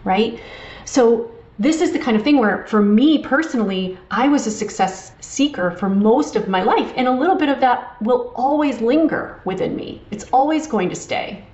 Right? 0.04 0.40
So, 0.84 1.30
this 1.58 1.80
is 1.80 1.92
the 1.92 1.98
kind 1.98 2.16
of 2.16 2.22
thing 2.22 2.38
where, 2.38 2.64
for 2.66 2.80
me 2.80 3.18
personally, 3.18 3.98
I 4.10 4.28
was 4.28 4.46
a 4.46 4.50
success 4.50 5.12
seeker 5.20 5.72
for 5.72 5.88
most 5.88 6.36
of 6.36 6.48
my 6.48 6.62
life, 6.62 6.92
and 6.96 7.08
a 7.08 7.12
little 7.12 7.34
bit 7.34 7.48
of 7.48 7.60
that 7.60 8.00
will 8.00 8.32
always 8.36 8.80
linger 8.80 9.40
within 9.44 9.74
me. 9.74 10.00
It's 10.12 10.26
always 10.32 10.68
going 10.68 10.88
to 10.90 10.94
stay. 10.94 11.44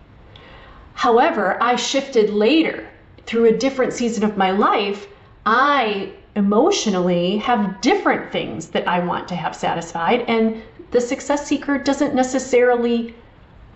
However, 0.93 1.57
I 1.63 1.77
shifted 1.77 2.31
later 2.31 2.87
through 3.25 3.47
a 3.47 3.57
different 3.57 3.95
season 3.95 4.25
of 4.25 4.37
my 4.37 4.51
life. 4.51 5.09
I 5.47 6.13
emotionally 6.37 7.39
have 7.39 7.81
different 7.81 8.31
things 8.31 8.69
that 8.69 8.87
I 8.87 8.99
want 8.99 9.27
to 9.29 9.35
have 9.35 9.57
satisfied, 9.57 10.25
and 10.29 10.63
the 10.91 11.01
success 11.01 11.47
seeker 11.47 11.79
doesn't 11.79 12.15
necessarily 12.15 13.15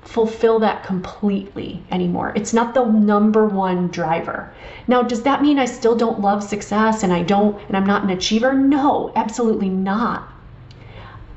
fulfill 0.09 0.59
that 0.59 0.83
completely 0.85 1.85
anymore. 1.91 2.33
It's 2.35 2.55
not 2.55 2.73
the 2.73 2.87
number 2.87 3.45
one 3.47 3.89
driver. 3.89 4.51
Now, 4.87 5.03
does 5.03 5.23
that 5.25 5.43
mean 5.43 5.59
I 5.59 5.67
still 5.67 5.95
don't 5.95 6.23
love 6.23 6.43
success 6.43 7.03
and 7.03 7.13
I 7.13 7.23
don't 7.23 7.61
and 7.69 7.77
I'm 7.77 7.85
not 7.85 8.05
an 8.05 8.11
achiever? 8.11 8.55
No, 8.55 9.13
absolutely 9.15 9.69
not. 9.69 10.27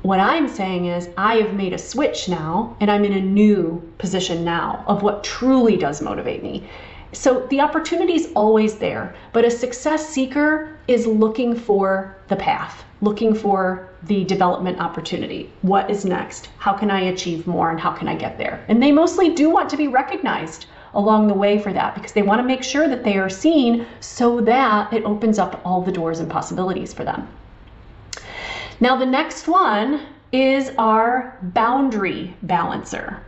What 0.00 0.20
I'm 0.20 0.48
saying 0.48 0.86
is 0.86 1.10
I 1.18 1.34
have 1.34 1.52
made 1.52 1.74
a 1.74 1.78
switch 1.78 2.30
now 2.30 2.74
and 2.80 2.90
I'm 2.90 3.04
in 3.04 3.12
a 3.12 3.20
new 3.20 3.82
position 3.98 4.42
now 4.42 4.84
of 4.86 5.02
what 5.02 5.22
truly 5.22 5.76
does 5.76 6.00
motivate 6.00 6.42
me. 6.42 6.66
So 7.12 7.46
the 7.50 7.60
opportunity 7.60 8.14
is 8.14 8.32
always 8.34 8.76
there, 8.76 9.14
but 9.34 9.44
a 9.44 9.50
success 9.50 10.08
seeker 10.08 10.78
is 10.88 11.06
looking 11.06 11.54
for 11.54 12.16
the 12.28 12.36
path, 12.36 12.84
looking 13.02 13.34
for 13.34 13.90
the 14.04 14.24
development 14.24 14.80
opportunity. 14.80 15.52
What 15.62 15.90
is 15.90 16.04
next? 16.04 16.48
How 16.58 16.72
can 16.72 16.90
I 16.90 17.00
achieve 17.02 17.46
more 17.46 17.70
and 17.70 17.78
how 17.78 17.92
can 17.92 18.08
I 18.08 18.14
get 18.14 18.38
there? 18.38 18.64
And 18.68 18.82
they 18.82 18.92
mostly 18.92 19.34
do 19.34 19.50
want 19.50 19.70
to 19.70 19.76
be 19.76 19.88
recognized 19.88 20.66
along 20.94 21.28
the 21.28 21.34
way 21.34 21.58
for 21.58 21.72
that 21.72 21.94
because 21.94 22.12
they 22.12 22.22
want 22.22 22.40
to 22.40 22.46
make 22.46 22.62
sure 22.62 22.88
that 22.88 23.04
they 23.04 23.16
are 23.16 23.30
seen 23.30 23.86
so 24.00 24.40
that 24.40 24.92
it 24.92 25.04
opens 25.04 25.38
up 25.38 25.60
all 25.64 25.80
the 25.82 25.92
doors 25.92 26.20
and 26.20 26.30
possibilities 26.30 26.92
for 26.92 27.04
them. 27.04 27.28
Now, 28.80 28.96
the 28.96 29.06
next 29.06 29.46
one 29.46 30.00
is 30.32 30.72
our 30.78 31.38
boundary 31.42 32.34
balancer. 32.42 33.22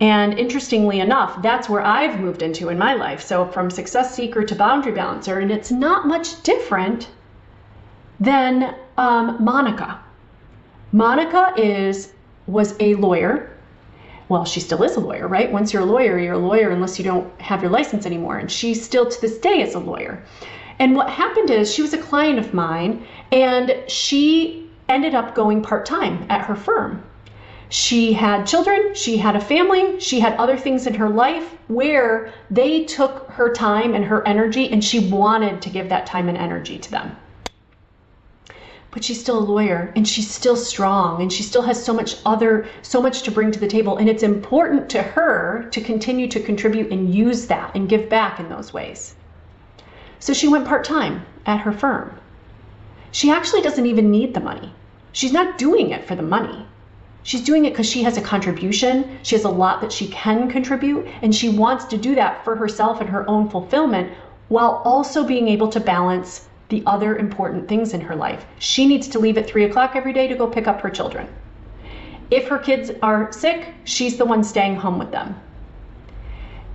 And 0.00 0.38
interestingly 0.38 1.00
enough, 1.00 1.42
that's 1.42 1.68
where 1.68 1.80
I've 1.80 2.20
moved 2.20 2.42
into 2.42 2.68
in 2.68 2.78
my 2.78 2.94
life. 2.94 3.20
So 3.20 3.46
from 3.46 3.70
success 3.70 4.14
seeker 4.14 4.42
to 4.44 4.54
boundary 4.54 4.92
balancer, 4.92 5.38
and 5.38 5.50
it's 5.50 5.70
not 5.70 6.06
much 6.06 6.42
different 6.42 7.08
than 8.22 8.74
um, 8.96 9.36
Monica. 9.42 10.00
Monica 10.92 11.54
is 11.56 12.12
was 12.46 12.74
a 12.78 12.94
lawyer. 12.94 13.50
Well, 14.28 14.44
she 14.44 14.60
still 14.60 14.82
is 14.82 14.96
a 14.96 15.00
lawyer, 15.00 15.26
right? 15.26 15.50
Once 15.50 15.72
you're 15.72 15.82
a 15.82 15.86
lawyer, 15.86 16.18
you're 16.18 16.34
a 16.34 16.38
lawyer 16.38 16.70
unless 16.70 16.98
you 16.98 17.04
don't 17.04 17.28
have 17.40 17.62
your 17.62 17.70
license 17.70 18.06
anymore. 18.06 18.38
And 18.38 18.50
she 18.50 18.74
still 18.74 19.08
to 19.08 19.20
this 19.20 19.38
day 19.38 19.60
is 19.60 19.74
a 19.74 19.78
lawyer. 19.78 20.22
And 20.78 20.94
what 20.94 21.10
happened 21.10 21.50
is 21.50 21.72
she 21.72 21.82
was 21.82 21.94
a 21.94 21.98
client 21.98 22.38
of 22.38 22.54
mine 22.54 23.04
and 23.30 23.76
she 23.88 24.70
ended 24.88 25.14
up 25.14 25.34
going 25.34 25.62
part 25.62 25.84
time 25.84 26.24
at 26.28 26.42
her 26.46 26.54
firm. 26.54 27.02
She 27.68 28.12
had 28.12 28.46
children, 28.46 28.94
she 28.94 29.16
had 29.16 29.34
a 29.34 29.40
family, 29.40 29.98
she 29.98 30.20
had 30.20 30.34
other 30.34 30.58
things 30.58 30.86
in 30.86 30.94
her 30.94 31.08
life 31.08 31.56
where 31.68 32.32
they 32.50 32.84
took 32.84 33.30
her 33.30 33.52
time 33.52 33.94
and 33.94 34.04
her 34.04 34.26
energy, 34.28 34.70
and 34.70 34.84
she 34.84 35.08
wanted 35.08 35.62
to 35.62 35.70
give 35.70 35.88
that 35.88 36.04
time 36.04 36.28
and 36.28 36.36
energy 36.36 36.78
to 36.78 36.90
them. 36.90 37.16
But 38.92 39.02
she's 39.02 39.20
still 39.20 39.38
a 39.38 39.50
lawyer 39.52 39.90
and 39.96 40.06
she's 40.06 40.30
still 40.30 40.54
strong 40.54 41.22
and 41.22 41.32
she 41.32 41.42
still 41.42 41.62
has 41.62 41.82
so 41.82 41.94
much 41.94 42.16
other 42.26 42.66
so 42.82 43.00
much 43.00 43.22
to 43.22 43.30
bring 43.30 43.50
to 43.50 43.58
the 43.58 43.66
table 43.66 43.96
and 43.96 44.08
it's 44.08 44.22
important 44.22 44.90
to 44.90 45.02
her 45.02 45.66
to 45.72 45.80
continue 45.80 46.28
to 46.28 46.38
contribute 46.38 46.92
and 46.92 47.14
use 47.14 47.46
that 47.46 47.74
and 47.74 47.88
give 47.88 48.10
back 48.10 48.38
in 48.38 48.50
those 48.50 48.74
ways. 48.74 49.14
So 50.18 50.34
she 50.34 50.46
went 50.46 50.68
part-time 50.68 51.26
at 51.46 51.60
her 51.62 51.72
firm. 51.72 52.20
She 53.10 53.30
actually 53.30 53.62
doesn't 53.62 53.86
even 53.86 54.10
need 54.10 54.34
the 54.34 54.40
money. 54.40 54.72
She's 55.12 55.32
not 55.32 55.58
doing 55.58 55.90
it 55.90 56.04
for 56.04 56.14
the 56.14 56.22
money. 56.22 56.66
She's 57.22 57.44
doing 57.44 57.64
it 57.64 57.70
because 57.70 57.88
she 57.88 58.02
has 58.02 58.16
a 58.16 58.22
contribution. 58.22 59.18
She 59.22 59.36
has 59.36 59.44
a 59.44 59.50
lot 59.50 59.80
that 59.80 59.92
she 59.92 60.08
can 60.08 60.50
contribute, 60.50 61.06
and 61.22 61.34
she 61.34 61.48
wants 61.48 61.84
to 61.86 61.96
do 61.96 62.14
that 62.16 62.44
for 62.44 62.56
herself 62.56 63.00
and 63.00 63.08
her 63.08 63.28
own 63.28 63.48
fulfillment 63.48 64.12
while 64.48 64.82
also 64.84 65.24
being 65.24 65.48
able 65.48 65.68
to 65.68 65.80
balance 65.80 66.48
the 66.72 66.82
other 66.86 67.18
important 67.18 67.68
things 67.68 67.92
in 67.92 68.00
her 68.00 68.16
life. 68.16 68.46
She 68.58 68.86
needs 68.86 69.06
to 69.08 69.18
leave 69.18 69.36
at 69.36 69.46
three 69.46 69.64
o'clock 69.64 69.94
every 69.94 70.14
day 70.14 70.26
to 70.26 70.34
go 70.34 70.48
pick 70.48 70.66
up 70.66 70.80
her 70.80 70.88
children. 70.88 71.28
If 72.30 72.48
her 72.48 72.58
kids 72.58 72.90
are 73.02 73.30
sick, 73.30 73.68
she's 73.84 74.16
the 74.16 74.24
one 74.24 74.42
staying 74.42 74.76
home 74.76 74.98
with 74.98 75.10
them. 75.10 75.38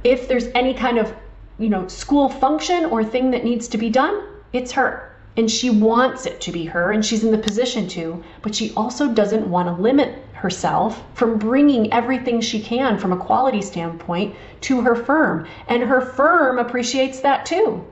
If 0.04 0.28
there's 0.28 0.50
any 0.54 0.76
kind 0.76 1.00
of, 1.00 1.12
you 1.58 1.68
know, 1.68 1.88
school 1.88 2.30
function 2.30 2.86
or 2.86 3.04
thing 3.04 3.32
that 3.32 3.44
needs 3.44 3.68
to 3.70 3.78
be 3.80 3.90
done, 3.90 4.22
it's 4.54 4.72
her. 4.74 5.16
And 5.36 5.50
she 5.50 5.72
wants 5.72 6.28
it 6.28 6.40
to 6.42 6.52
be 6.52 6.66
her, 6.66 6.92
and 6.92 7.04
she's 7.04 7.24
in 7.24 7.32
the 7.32 7.38
position 7.40 7.88
to, 7.90 8.24
but 8.44 8.54
she 8.54 8.74
also 8.76 9.12
doesn't 9.12 9.50
want 9.50 9.68
to 9.68 9.82
limit 9.82 10.24
herself 10.34 11.04
from 11.16 11.40
bringing 11.40 11.92
everything 11.92 12.40
she 12.40 12.62
can 12.62 13.00
from 13.00 13.14
a 13.14 13.18
quality 13.18 13.64
standpoint 13.64 14.36
to 14.62 14.82
her 14.82 14.96
firm. 14.96 15.48
And 15.68 15.82
her 15.82 16.02
firm 16.02 16.60
appreciates 16.60 17.20
that 17.22 17.48
too. 17.48 17.84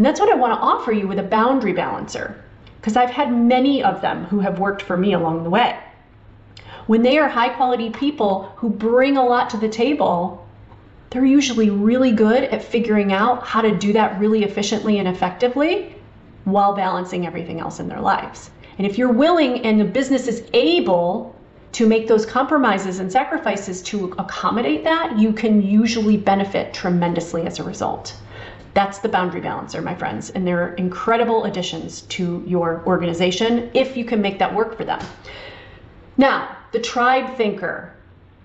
And 0.00 0.06
that's 0.06 0.18
what 0.18 0.32
I 0.32 0.34
want 0.34 0.54
to 0.54 0.66
offer 0.66 0.92
you 0.92 1.06
with 1.06 1.18
a 1.18 1.22
boundary 1.22 1.74
balancer, 1.74 2.42
because 2.80 2.96
I've 2.96 3.10
had 3.10 3.36
many 3.36 3.84
of 3.84 4.00
them 4.00 4.24
who 4.24 4.40
have 4.40 4.58
worked 4.58 4.80
for 4.80 4.96
me 4.96 5.12
along 5.12 5.44
the 5.44 5.50
way. 5.50 5.78
When 6.86 7.02
they 7.02 7.18
are 7.18 7.28
high 7.28 7.50
quality 7.50 7.90
people 7.90 8.50
who 8.56 8.70
bring 8.70 9.18
a 9.18 9.22
lot 9.26 9.50
to 9.50 9.58
the 9.58 9.68
table, 9.68 10.48
they're 11.10 11.26
usually 11.26 11.68
really 11.68 12.12
good 12.12 12.44
at 12.44 12.64
figuring 12.64 13.12
out 13.12 13.46
how 13.46 13.60
to 13.60 13.76
do 13.76 13.92
that 13.92 14.18
really 14.18 14.42
efficiently 14.42 15.00
and 15.00 15.06
effectively 15.06 15.94
while 16.44 16.74
balancing 16.74 17.26
everything 17.26 17.60
else 17.60 17.78
in 17.78 17.86
their 17.86 18.00
lives. 18.00 18.50
And 18.78 18.86
if 18.86 18.96
you're 18.96 19.12
willing 19.12 19.66
and 19.66 19.78
the 19.78 19.84
business 19.84 20.28
is 20.28 20.44
able 20.54 21.36
to 21.72 21.86
make 21.86 22.08
those 22.08 22.24
compromises 22.24 23.00
and 23.00 23.12
sacrifices 23.12 23.82
to 23.82 24.14
accommodate 24.18 24.82
that, 24.84 25.18
you 25.18 25.34
can 25.34 25.60
usually 25.60 26.16
benefit 26.16 26.72
tremendously 26.72 27.44
as 27.46 27.58
a 27.58 27.64
result. 27.64 28.16
That's 28.74 28.98
the 28.98 29.08
boundary 29.08 29.40
balancer, 29.40 29.82
my 29.82 29.94
friends, 29.94 30.30
and 30.30 30.46
they're 30.46 30.74
incredible 30.74 31.44
additions 31.44 32.02
to 32.02 32.44
your 32.46 32.82
organization 32.86 33.70
if 33.74 33.96
you 33.96 34.04
can 34.04 34.22
make 34.22 34.38
that 34.38 34.54
work 34.54 34.76
for 34.76 34.84
them. 34.84 35.00
Now, 36.16 36.56
the 36.72 36.78
tribe 36.78 37.36
thinker. 37.36 37.92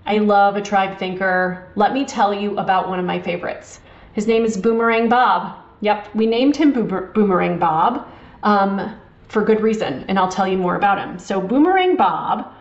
I 0.04 0.18
love 0.18 0.56
a 0.56 0.62
tribe 0.62 0.98
thinker. 0.98 1.68
Let 1.76 1.92
me 1.92 2.04
tell 2.04 2.34
you 2.34 2.58
about 2.58 2.88
one 2.88 2.98
of 2.98 3.04
my 3.04 3.20
favorites. 3.20 3.80
His 4.14 4.26
name 4.26 4.44
is 4.44 4.56
Boomerang 4.56 5.08
Bob. 5.08 5.56
Yep, 5.80 6.14
we 6.14 6.26
named 6.26 6.56
him 6.56 6.72
Boomerang 6.72 7.58
Bob. 7.58 8.08
Um, 8.42 8.96
for 9.28 9.44
good 9.44 9.60
reason, 9.60 10.04
and 10.08 10.18
I'll 10.18 10.28
tell 10.28 10.46
you 10.46 10.56
more 10.56 10.76
about 10.76 10.98
him. 10.98 11.18
So, 11.18 11.40
Boomerang 11.40 11.96
Bob, 11.96 12.52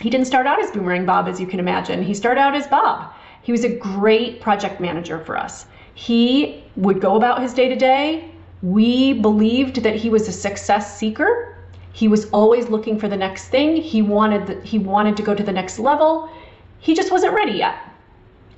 he 0.00 0.08
didn't 0.08 0.26
start 0.26 0.46
out 0.46 0.60
as 0.62 0.70
Boomerang 0.70 1.04
Bob, 1.04 1.28
as 1.28 1.38
you 1.38 1.46
can 1.46 1.60
imagine. 1.60 2.02
He 2.02 2.14
started 2.14 2.40
out 2.40 2.54
as 2.54 2.66
Bob. 2.66 3.12
He 3.42 3.52
was 3.52 3.64
a 3.64 3.68
great 3.68 4.40
project 4.40 4.80
manager 4.80 5.18
for 5.18 5.36
us. 5.36 5.66
He 5.94 6.64
would 6.76 7.00
go 7.00 7.16
about 7.16 7.42
his 7.42 7.54
day 7.54 7.68
to 7.68 7.76
day. 7.76 8.30
We 8.62 9.14
believed 9.14 9.82
that 9.82 9.96
he 9.96 10.10
was 10.10 10.28
a 10.28 10.32
success 10.32 10.98
seeker. 10.98 11.56
He 11.92 12.08
was 12.08 12.30
always 12.30 12.68
looking 12.68 12.98
for 12.98 13.08
the 13.08 13.16
next 13.16 13.48
thing. 13.48 13.76
He 13.76 14.02
wanted 14.02 14.46
the, 14.46 14.60
he 14.62 14.78
wanted 14.78 15.16
to 15.16 15.22
go 15.22 15.34
to 15.34 15.42
the 15.42 15.52
next 15.52 15.78
level. 15.78 16.30
He 16.78 16.94
just 16.94 17.10
wasn't 17.10 17.34
ready 17.34 17.58
yet. 17.58 17.76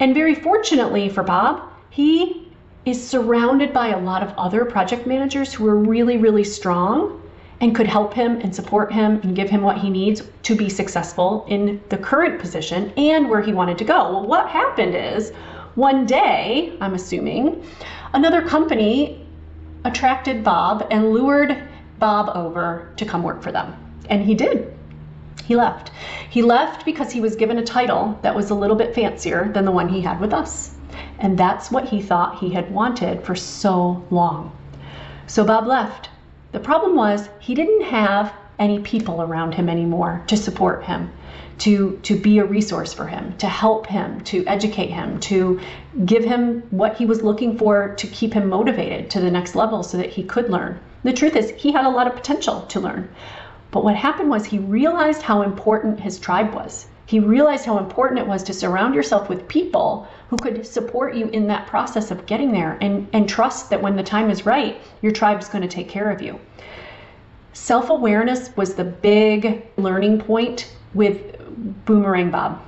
And 0.00 0.14
very 0.14 0.34
fortunately 0.34 1.08
for 1.08 1.22
Bob, 1.22 1.62
he 1.90 2.48
is 2.84 3.06
surrounded 3.06 3.72
by 3.72 3.88
a 3.88 4.00
lot 4.00 4.22
of 4.22 4.34
other 4.36 4.64
project 4.64 5.06
managers 5.06 5.52
who 5.52 5.66
are 5.68 5.76
really, 5.76 6.16
really 6.16 6.44
strong 6.44 7.22
and 7.60 7.76
could 7.76 7.86
help 7.86 8.12
him 8.12 8.40
and 8.40 8.52
support 8.52 8.92
him 8.92 9.20
and 9.22 9.36
give 9.36 9.48
him 9.48 9.62
what 9.62 9.78
he 9.78 9.88
needs 9.88 10.22
to 10.42 10.56
be 10.56 10.68
successful 10.68 11.46
in 11.48 11.80
the 11.90 11.96
current 11.96 12.40
position 12.40 12.92
and 12.96 13.30
where 13.30 13.40
he 13.40 13.52
wanted 13.52 13.78
to 13.78 13.84
go. 13.84 14.10
Well, 14.10 14.26
what 14.26 14.48
happened 14.48 14.96
is 14.96 15.32
one 15.74 16.06
day, 16.06 16.76
I'm 16.80 16.94
assuming, 16.94 17.64
another 18.12 18.42
company 18.42 19.26
attracted 19.84 20.44
Bob 20.44 20.86
and 20.90 21.12
lured 21.12 21.56
Bob 21.98 22.36
over 22.36 22.92
to 22.96 23.04
come 23.04 23.22
work 23.22 23.42
for 23.42 23.52
them. 23.52 23.74
And 24.10 24.22
he 24.22 24.34
did. 24.34 24.72
He 25.44 25.56
left. 25.56 25.90
He 26.30 26.42
left 26.42 26.84
because 26.84 27.10
he 27.10 27.20
was 27.20 27.36
given 27.36 27.58
a 27.58 27.64
title 27.64 28.18
that 28.22 28.34
was 28.34 28.50
a 28.50 28.54
little 28.54 28.76
bit 28.76 28.94
fancier 28.94 29.50
than 29.52 29.64
the 29.64 29.70
one 29.70 29.88
he 29.88 30.00
had 30.00 30.20
with 30.20 30.32
us. 30.32 30.74
And 31.18 31.38
that's 31.38 31.70
what 31.70 31.88
he 31.88 32.02
thought 32.02 32.38
he 32.38 32.50
had 32.50 32.72
wanted 32.72 33.24
for 33.24 33.34
so 33.34 34.04
long. 34.10 34.56
So 35.26 35.44
Bob 35.44 35.66
left. 35.66 36.10
The 36.52 36.60
problem 36.60 36.94
was 36.94 37.28
he 37.40 37.54
didn't 37.54 37.82
have 37.82 38.32
any 38.58 38.78
people 38.80 39.22
around 39.22 39.54
him 39.54 39.68
anymore 39.68 40.22
to 40.26 40.36
support 40.36 40.84
him, 40.84 41.10
to, 41.62 41.96
to 42.02 42.16
be 42.16 42.40
a 42.40 42.44
resource 42.44 42.92
for 42.92 43.06
him, 43.06 43.36
to 43.36 43.46
help 43.46 43.86
him, 43.86 44.20
to 44.22 44.44
educate 44.48 44.90
him, 44.90 45.20
to 45.20 45.60
give 46.04 46.24
him 46.24 46.60
what 46.70 46.96
he 46.96 47.06
was 47.06 47.22
looking 47.22 47.56
for 47.56 47.94
to 47.94 48.06
keep 48.08 48.34
him 48.34 48.48
motivated 48.48 49.08
to 49.08 49.20
the 49.20 49.30
next 49.30 49.54
level 49.54 49.84
so 49.84 49.96
that 49.96 50.10
he 50.10 50.24
could 50.24 50.50
learn 50.50 50.80
The 51.04 51.12
truth 51.12 51.36
is, 51.36 51.50
he 51.50 51.70
had 51.70 51.84
a 51.84 51.88
lot 51.88 52.08
of 52.08 52.16
potential 52.16 52.62
to 52.62 52.80
learn. 52.80 53.08
But 53.70 53.84
what 53.84 53.94
happened 53.94 54.28
was 54.28 54.44
he 54.44 54.58
realized 54.58 55.22
how 55.22 55.42
important 55.42 56.00
his 56.00 56.18
tribe 56.18 56.52
was. 56.52 56.88
He 57.06 57.20
realized 57.20 57.64
how 57.64 57.78
important 57.78 58.18
it 58.18 58.26
was 58.26 58.42
to 58.44 58.52
surround 58.52 58.96
yourself 58.96 59.28
with 59.28 59.46
people 59.46 60.08
who 60.30 60.38
could 60.38 60.66
support 60.66 61.14
you 61.14 61.28
in 61.28 61.46
that 61.46 61.68
process 61.68 62.10
of 62.10 62.26
getting 62.26 62.50
there 62.50 62.76
and, 62.80 63.06
and 63.12 63.28
trust 63.28 63.70
that 63.70 63.82
when 63.82 63.94
the 63.94 64.02
time 64.02 64.30
is 64.30 64.44
right, 64.44 64.80
your 65.00 65.12
tribe 65.12 65.40
is 65.40 65.48
going 65.48 65.62
to 65.62 65.68
take 65.68 65.88
care 65.88 66.10
of 66.10 66.20
you. 66.20 66.40
Self 67.52 67.88
awareness 67.88 68.50
was 68.56 68.74
the 68.74 68.84
big 68.84 69.64
learning 69.76 70.18
point 70.18 70.72
with 70.94 71.38
Boomerang 71.84 72.30
Bob. 72.30 72.60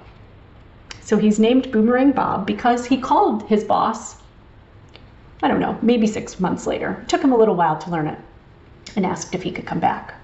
So 1.01 1.17
he's 1.17 1.39
named 1.39 1.71
Boomerang 1.71 2.13
Bob 2.13 2.47
because 2.47 2.87
he 2.87 2.97
called 2.97 3.43
his 3.45 3.65
boss, 3.65 4.17
I 5.43 5.49
don't 5.49 5.61
know, 5.61 5.79
maybe 5.83 6.07
six 6.07 6.41
months 6.41 6.67
later. 6.67 6.99
It 7.03 7.09
took 7.09 7.23
him 7.23 7.33
a 7.33 7.37
little 7.37 7.55
while 7.55 7.77
to 7.79 7.91
learn 7.91 8.07
it 8.07 8.19
and 8.97 9.05
asked 9.05 9.35
if 9.35 9.43
he 9.43 9.51
could 9.51 9.67
come 9.67 9.81
back. 9.81 10.15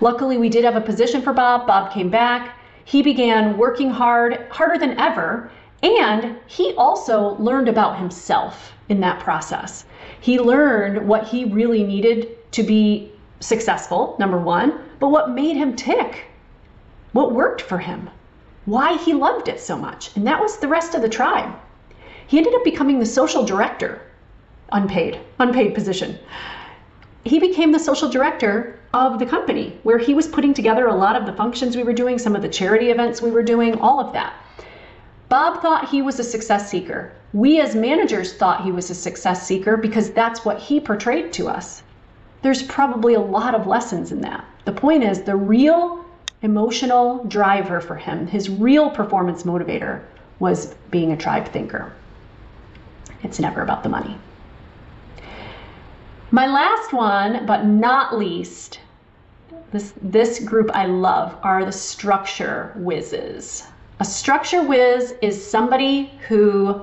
Luckily, 0.00 0.38
we 0.38 0.48
did 0.48 0.64
have 0.64 0.76
a 0.76 0.80
position 0.80 1.22
for 1.22 1.32
Bob. 1.32 1.66
Bob 1.66 1.92
came 1.92 2.10
back. 2.10 2.58
He 2.84 3.02
began 3.02 3.56
working 3.56 3.90
hard, 3.90 4.46
harder 4.50 4.78
than 4.78 4.98
ever, 4.98 5.50
and 5.82 6.36
he 6.46 6.74
also 6.74 7.36
learned 7.36 7.68
about 7.68 7.98
himself 7.98 8.72
in 8.88 9.00
that 9.00 9.20
process. 9.20 9.84
He 10.20 10.38
learned 10.38 11.06
what 11.06 11.26
he 11.26 11.46
really 11.46 11.82
needed 11.82 12.50
to 12.52 12.62
be 12.62 13.12
successful, 13.40 14.16
number 14.18 14.38
one, 14.38 14.80
but 15.00 15.08
what 15.08 15.30
made 15.30 15.56
him 15.56 15.74
tick, 15.74 16.26
what 17.14 17.32
worked 17.32 17.62
for 17.62 17.78
him, 17.78 18.10
why 18.66 18.98
he 18.98 19.14
loved 19.14 19.48
it 19.48 19.60
so 19.60 19.78
much. 19.78 20.14
And 20.16 20.26
that 20.26 20.40
was 20.40 20.58
the 20.58 20.68
rest 20.68 20.94
of 20.94 21.00
the 21.00 21.08
tribe. 21.08 21.54
He 22.26 22.38
ended 22.38 22.54
up 22.54 22.64
becoming 22.64 22.98
the 22.98 23.06
social 23.06 23.44
director, 23.44 24.02
unpaid, 24.72 25.20
unpaid 25.38 25.74
position. 25.74 26.18
He 27.22 27.38
became 27.38 27.70
the 27.70 27.78
social 27.78 28.10
director 28.10 28.80
of 28.92 29.18
the 29.20 29.26
company 29.26 29.78
where 29.84 29.98
he 29.98 30.12
was 30.12 30.26
putting 30.26 30.54
together 30.54 30.88
a 30.88 30.94
lot 30.94 31.14
of 31.14 31.24
the 31.24 31.32
functions 31.32 31.76
we 31.76 31.84
were 31.84 31.92
doing, 31.92 32.18
some 32.18 32.34
of 32.34 32.42
the 32.42 32.48
charity 32.48 32.90
events 32.90 33.22
we 33.22 33.30
were 33.30 33.42
doing, 33.42 33.78
all 33.78 34.00
of 34.00 34.12
that. 34.12 34.34
Bob 35.28 35.62
thought 35.62 35.88
he 35.88 36.02
was 36.02 36.18
a 36.18 36.24
success 36.24 36.68
seeker. 36.68 37.12
We 37.32 37.60
as 37.60 37.76
managers 37.76 38.34
thought 38.34 38.64
he 38.64 38.72
was 38.72 38.90
a 38.90 38.94
success 38.94 39.46
seeker 39.46 39.76
because 39.76 40.10
that's 40.10 40.44
what 40.44 40.58
he 40.58 40.80
portrayed 40.80 41.32
to 41.34 41.48
us. 41.48 41.84
There's 42.42 42.62
probably 42.64 43.14
a 43.14 43.20
lot 43.20 43.54
of 43.54 43.68
lessons 43.68 44.10
in 44.10 44.20
that. 44.22 44.44
The 44.64 44.72
point 44.72 45.04
is, 45.04 45.22
the 45.22 45.36
real 45.36 46.03
emotional 46.44 47.24
driver 47.24 47.80
for 47.80 47.96
him, 47.96 48.26
his 48.26 48.50
real 48.50 48.90
performance 48.90 49.44
motivator, 49.44 50.02
was 50.38 50.74
being 50.90 51.12
a 51.12 51.16
tribe 51.16 51.48
thinker. 51.48 51.92
It's 53.22 53.40
never 53.40 53.62
about 53.62 53.82
the 53.82 53.88
money. 53.88 54.18
My 56.30 56.46
last 56.46 56.92
one, 56.92 57.46
but 57.46 57.64
not 57.64 58.18
least, 58.18 58.80
this, 59.72 59.94
this 60.02 60.38
group 60.40 60.70
I 60.74 60.86
love 60.86 61.36
are 61.42 61.64
the 61.64 61.72
structure 61.72 62.72
whizzes. 62.76 63.64
A 64.00 64.04
structure 64.04 64.62
whiz 64.62 65.14
is 65.22 65.34
somebody 65.44 66.12
who 66.28 66.82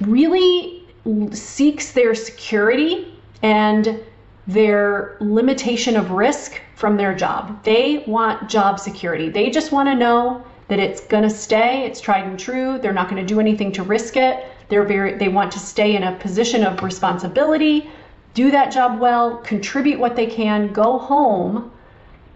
really 0.00 0.88
seeks 1.32 1.92
their 1.92 2.14
security 2.14 3.18
and 3.42 4.00
their 4.46 5.16
limitation 5.20 5.96
of 5.96 6.10
risk 6.10 6.60
from 6.74 6.96
their 6.96 7.14
job. 7.14 7.62
They 7.62 8.04
want 8.06 8.48
job 8.48 8.80
security. 8.80 9.28
They 9.28 9.50
just 9.50 9.72
want 9.72 9.88
to 9.88 9.94
know 9.94 10.44
that 10.68 10.78
it's 10.78 11.02
going 11.06 11.22
to 11.22 11.30
stay, 11.30 11.84
it's 11.84 12.00
tried 12.00 12.24
and 12.24 12.38
true. 12.38 12.78
They're 12.78 12.92
not 12.92 13.08
going 13.08 13.24
to 13.24 13.34
do 13.34 13.40
anything 13.40 13.72
to 13.72 13.82
risk 13.82 14.16
it. 14.16 14.46
They're 14.68 14.84
very 14.84 15.16
they 15.16 15.28
want 15.28 15.52
to 15.52 15.58
stay 15.58 15.94
in 15.94 16.02
a 16.02 16.16
position 16.16 16.64
of 16.64 16.82
responsibility, 16.82 17.90
do 18.34 18.50
that 18.50 18.72
job 18.72 18.98
well, 18.98 19.36
contribute 19.38 20.00
what 20.00 20.16
they 20.16 20.26
can, 20.26 20.72
go 20.72 20.98
home 20.98 21.70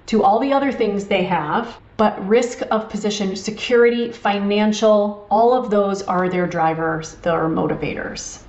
to 0.06 0.22
all 0.22 0.38
the 0.38 0.52
other 0.52 0.70
things 0.70 1.06
they 1.06 1.24
have, 1.24 1.78
but 1.96 2.28
risk 2.28 2.60
of 2.70 2.88
position, 2.90 3.34
security, 3.34 4.12
financial, 4.12 5.26
all 5.30 5.54
of 5.54 5.70
those 5.70 6.02
are 6.02 6.28
their 6.28 6.46
drivers, 6.46 7.14
their 7.22 7.48
motivators. 7.48 8.42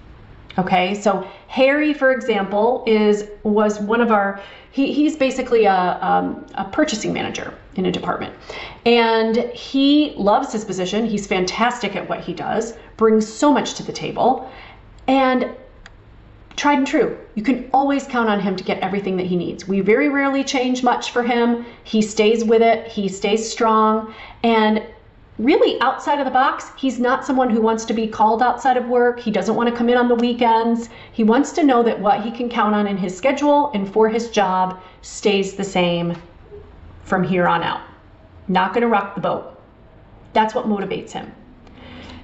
Okay, 0.57 0.95
so 0.95 1.27
Harry, 1.47 1.93
for 1.93 2.11
example, 2.11 2.83
is 2.87 3.29
was 3.43 3.79
one 3.79 4.01
of 4.01 4.11
our. 4.11 4.41
He, 4.71 4.91
he's 4.91 5.15
basically 5.15 5.65
a, 5.65 5.99
um, 6.01 6.45
a 6.55 6.65
purchasing 6.65 7.13
manager 7.13 7.53
in 7.75 7.85
a 7.85 7.91
department, 7.91 8.33
and 8.85 9.37
he 9.51 10.13
loves 10.17 10.51
his 10.51 10.65
position. 10.65 11.05
He's 11.05 11.27
fantastic 11.27 11.95
at 11.95 12.09
what 12.09 12.21
he 12.21 12.33
does, 12.33 12.73
brings 12.95 13.31
so 13.31 13.51
much 13.51 13.75
to 13.75 13.83
the 13.83 13.93
table, 13.93 14.51
and 15.07 15.55
tried 16.55 16.79
and 16.79 16.87
true. 16.87 17.17
You 17.35 17.43
can 17.43 17.69
always 17.71 18.05
count 18.05 18.27
on 18.29 18.39
him 18.39 18.55
to 18.55 18.63
get 18.63 18.79
everything 18.79 19.15
that 19.17 19.27
he 19.27 19.35
needs. 19.35 19.67
We 19.67 19.81
very 19.81 20.09
rarely 20.09 20.43
change 20.43 20.83
much 20.83 21.11
for 21.11 21.21
him. 21.21 21.65
He 21.83 22.01
stays 22.01 22.43
with 22.43 22.63
it, 22.63 22.87
he 22.87 23.07
stays 23.07 23.49
strong. 23.49 24.13
And 24.43 24.83
really, 25.39 25.79
outside 25.81 26.19
of 26.19 26.25
the 26.25 26.31
box, 26.31 26.71
he's 26.77 26.99
not 26.99 27.25
someone 27.25 27.49
who 27.49 27.61
wants 27.61 27.85
to 27.85 27.93
be 27.93 28.07
called 28.07 28.41
outside 28.41 28.77
of 28.77 28.87
work. 28.87 29.19
He 29.19 29.31
doesn't 29.31 29.55
want 29.55 29.69
to 29.69 29.75
come 29.75 29.89
in 29.89 29.97
on 29.97 30.07
the 30.07 30.15
weekends. 30.15 30.89
He 31.11 31.23
wants 31.23 31.51
to 31.53 31.63
know 31.63 31.83
that 31.83 31.99
what 31.99 32.23
he 32.23 32.31
can 32.31 32.49
count 32.49 32.73
on 32.73 32.87
in 32.87 32.97
his 32.97 33.15
schedule 33.15 33.71
and 33.73 33.91
for 33.91 34.09
his 34.09 34.29
job 34.29 34.79
stays 35.01 35.55
the 35.55 35.63
same 35.63 36.15
from 37.03 37.23
here 37.23 37.47
on 37.47 37.63
out. 37.63 37.81
Not 38.47 38.73
going 38.73 38.81
to 38.81 38.87
rock 38.87 39.15
the 39.15 39.21
boat. 39.21 39.59
That's 40.33 40.55
what 40.55 40.67
motivates 40.67 41.11
him. 41.11 41.31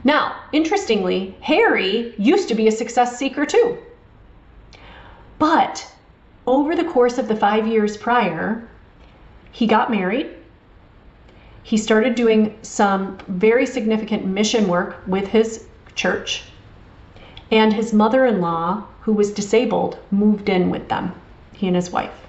Now, 0.04 0.36
interestingly, 0.52 1.36
Harry 1.41 2.13
used 2.17 2.47
to 2.49 2.56
be 2.56 2.67
a 2.67 2.71
success 2.71 3.17
seeker 3.17 3.45
too. 3.45 3.78
But 5.39 5.89
over 6.45 6.76
the 6.76 6.84
course 6.84 7.17
of 7.17 7.28
the 7.28 7.36
five 7.36 7.67
years 7.67 7.95
prior, 7.95 8.67
he 9.52 9.67
got 9.67 9.91
married. 9.91 10.30
He 11.63 11.78
started 11.78 12.15
doing 12.15 12.56
some 12.62 13.17
very 13.28 13.65
significant 13.65 14.26
mission 14.26 14.67
work 14.67 15.02
with 15.08 15.28
his 15.30 15.65
church. 15.95 16.43
And 17.49 17.73
his 17.73 17.93
mother 17.93 18.26
in 18.26 18.41
law, 18.41 18.84
who 19.02 19.13
was 19.13 19.32
disabled, 19.32 19.97
moved 20.12 20.49
in 20.49 20.69
with 20.69 20.89
them, 20.89 21.13
he 21.54 21.67
and 21.67 21.76
his 21.76 21.91
wife. 21.91 22.28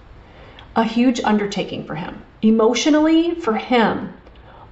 A 0.76 0.84
huge 0.84 1.20
undertaking 1.24 1.84
for 1.84 1.96
him. 1.96 2.22
Emotionally, 2.42 3.34
for 3.34 3.56
him, 3.56 4.12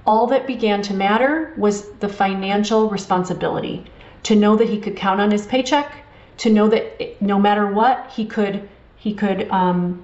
all 0.05 0.27
that 0.27 0.47
began 0.47 0.81
to 0.83 0.93
matter 0.93 1.53
was 1.57 1.89
the 1.99 2.09
financial 2.09 2.89
responsibility 2.89 3.85
to 4.23 4.35
know 4.35 4.55
that 4.55 4.69
he 4.69 4.79
could 4.79 4.95
count 4.95 5.19
on 5.21 5.31
his 5.31 5.45
paycheck 5.45 5.91
to 6.37 6.49
know 6.49 6.67
that 6.67 7.21
no 7.21 7.39
matter 7.39 7.67
what, 7.67 8.09
he 8.15 8.25
could 8.25 8.67
he 8.95 9.13
could 9.13 9.49
um, 9.49 10.03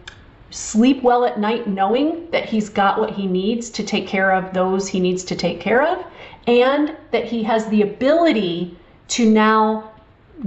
sleep 0.52 1.04
well 1.04 1.26
at 1.26 1.40
night, 1.40 1.68
knowing 1.68 2.30
that 2.32 2.46
he's 2.46 2.70
got 2.70 3.00
what 3.00 3.12
he 3.12 3.28
needs 3.28 3.70
to 3.70 3.84
take 3.84 4.08
care 4.08 4.32
of 4.32 4.54
those 4.54 4.88
he 4.88 5.00
needs 5.00 5.24
to 5.26 5.36
take 5.36 5.60
care 5.60 5.86
of, 5.86 6.04
and 6.48 6.96
that 7.12 7.26
he 7.26 7.44
has 7.44 7.68
the 7.68 7.82
ability 7.82 8.78
to 9.10 9.30
now 9.30 9.92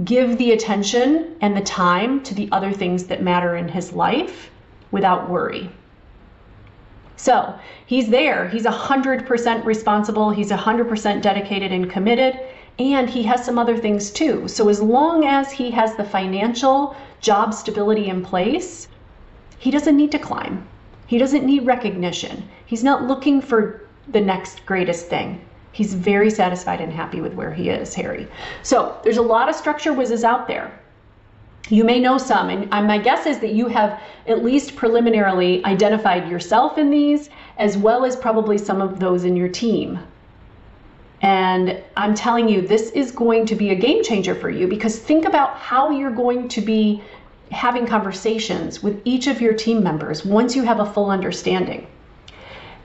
give 0.03 0.37
the 0.37 0.51
attention 0.51 1.35
and 1.41 1.55
the 1.55 1.61
time 1.61 2.21
to 2.23 2.33
the 2.33 2.49
other 2.51 2.71
things 2.71 3.05
that 3.05 3.21
matter 3.21 3.55
in 3.55 3.67
his 3.67 3.93
life 3.93 4.49
without 4.91 5.29
worry. 5.29 5.69
So 7.15 7.53
he's 7.85 8.09
there. 8.09 8.49
He's 8.49 8.65
100% 8.65 9.65
responsible. 9.65 10.31
He's 10.31 10.51
100% 10.51 11.21
dedicated 11.21 11.71
and 11.71 11.89
committed 11.89 12.39
and 12.79 13.09
he 13.09 13.23
has 13.23 13.45
some 13.45 13.59
other 13.59 13.77
things 13.77 14.11
too. 14.11 14.47
So 14.47 14.69
as 14.69 14.81
long 14.81 15.25
as 15.25 15.51
he 15.51 15.69
has 15.71 15.95
the 15.95 16.03
financial 16.03 16.95
job 17.21 17.53
stability 17.53 18.09
in 18.09 18.23
place, 18.23 18.87
he 19.59 19.71
doesn't 19.71 19.97
need 19.97 20.11
to 20.11 20.19
climb. 20.19 20.67
He 21.07 21.17
doesn't 21.17 21.45
need 21.45 21.65
recognition. 21.65 22.47
He's 22.65 22.83
not 22.83 23.03
looking 23.03 23.41
for 23.41 23.87
the 24.11 24.21
next 24.21 24.65
greatest 24.65 25.07
thing. 25.07 25.41
He's 25.71 25.93
very 25.93 26.29
satisfied 26.29 26.81
and 26.81 26.91
happy 26.91 27.21
with 27.21 27.33
where 27.33 27.53
he 27.53 27.69
is, 27.69 27.93
Harry. 27.95 28.27
So 28.61 28.97
there's 29.03 29.17
a 29.17 29.21
lot 29.21 29.49
of 29.49 29.55
structure 29.55 29.93
whizzes 29.93 30.23
out 30.23 30.47
there. 30.47 30.71
You 31.69 31.83
may 31.83 31.99
know 31.99 32.17
some, 32.17 32.49
and 32.49 32.87
my 32.87 32.97
guess 32.97 33.25
is 33.25 33.39
that 33.39 33.53
you 33.53 33.67
have 33.67 34.01
at 34.27 34.43
least 34.43 34.75
preliminarily 34.75 35.63
identified 35.65 36.29
yourself 36.29 36.77
in 36.77 36.89
these, 36.89 37.29
as 37.57 37.77
well 37.77 38.05
as 38.05 38.15
probably 38.15 38.57
some 38.57 38.81
of 38.81 38.99
those 38.99 39.23
in 39.23 39.35
your 39.35 39.47
team. 39.47 39.99
And 41.21 41.81
I'm 41.95 42.13
telling 42.13 42.49
you, 42.49 42.61
this 42.61 42.91
is 42.91 43.11
going 43.11 43.45
to 43.45 43.55
be 43.55 43.69
a 43.69 43.75
game 43.75 44.03
changer 44.03 44.35
for 44.35 44.49
you 44.49 44.67
because 44.67 44.99
think 44.99 45.25
about 45.25 45.55
how 45.55 45.89
you're 45.89 46.11
going 46.11 46.49
to 46.49 46.59
be 46.59 47.01
having 47.51 47.85
conversations 47.85 48.81
with 48.81 49.01
each 49.05 49.27
of 49.27 49.41
your 49.41 49.53
team 49.53 49.83
members 49.83 50.25
once 50.25 50.55
you 50.55 50.63
have 50.63 50.79
a 50.79 50.85
full 50.85 51.09
understanding. 51.09 51.87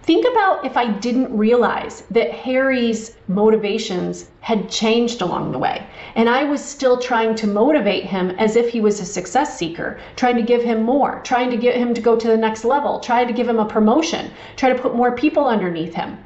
Think 0.03 0.27
about 0.27 0.64
if 0.64 0.77
I 0.77 0.90
didn't 0.90 1.37
realize 1.37 2.03
that 2.11 2.33
Harry's 2.33 3.16
motivations 3.29 4.31
had 4.40 4.71
changed 4.71 5.21
along 5.21 5.53
the 5.53 5.59
way, 5.59 5.87
and 6.14 6.29
I 6.29 6.44
was 6.44 6.64
still 6.64 6.99
trying 6.99 7.35
to 7.37 7.47
motivate 7.47 8.05
him 8.05 8.31
as 8.38 8.57
if 8.57 8.71
he 8.71 8.81
was 8.81 9.01
a 9.01 9.05
success 9.05 9.59
seeker, 9.59 10.01
trying 10.16 10.37
to 10.37 10.42
give 10.42 10.62
him 10.62 10.83
more, 10.83 11.21
trying 11.25 11.51
to 11.51 11.59
get 11.59 11.77
him 11.77 11.92
to 11.92 12.01
go 12.01 12.16
to 12.16 12.29
the 12.29 12.37
next 12.37 12.64
level, 12.64 13.01
trying 13.01 13.27
to 13.27 13.35
give 13.35 13.49
him 13.49 13.59
a 13.59 13.66
promotion, 13.66 14.31
try 14.57 14.73
to 14.73 14.81
put 14.81 14.94
more 14.97 15.14
people 15.14 15.47
underneath 15.47 15.94
him 15.94 16.16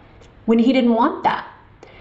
when 0.47 0.59
he 0.59 0.73
didn't 0.73 0.95
want 0.95 1.25
that 1.25 1.47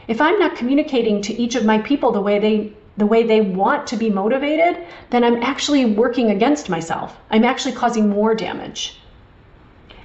if 0.08 0.20
I'm 0.20 0.38
not 0.40 0.58
communicating 0.58 1.22
to 1.22 1.34
each 1.34 1.56
of 1.56 1.64
my 1.64 1.78
people 1.78 2.12
the 2.12 2.22
way 2.22 2.38
they 2.38 2.74
the 2.98 3.06
way 3.06 3.24
they 3.24 3.42
want 3.42 3.88
to 3.88 3.98
be 3.98 4.10
motivated, 4.10 4.86
then 5.10 5.24
I'm 5.24 5.42
actually 5.42 5.86
working 5.86 6.30
against 6.30 6.70
myself. 6.70 7.18
I'm 7.30 7.46
actually 7.46 7.74
causing 7.74 8.10
more 8.10 8.36
damage. 8.36 9.00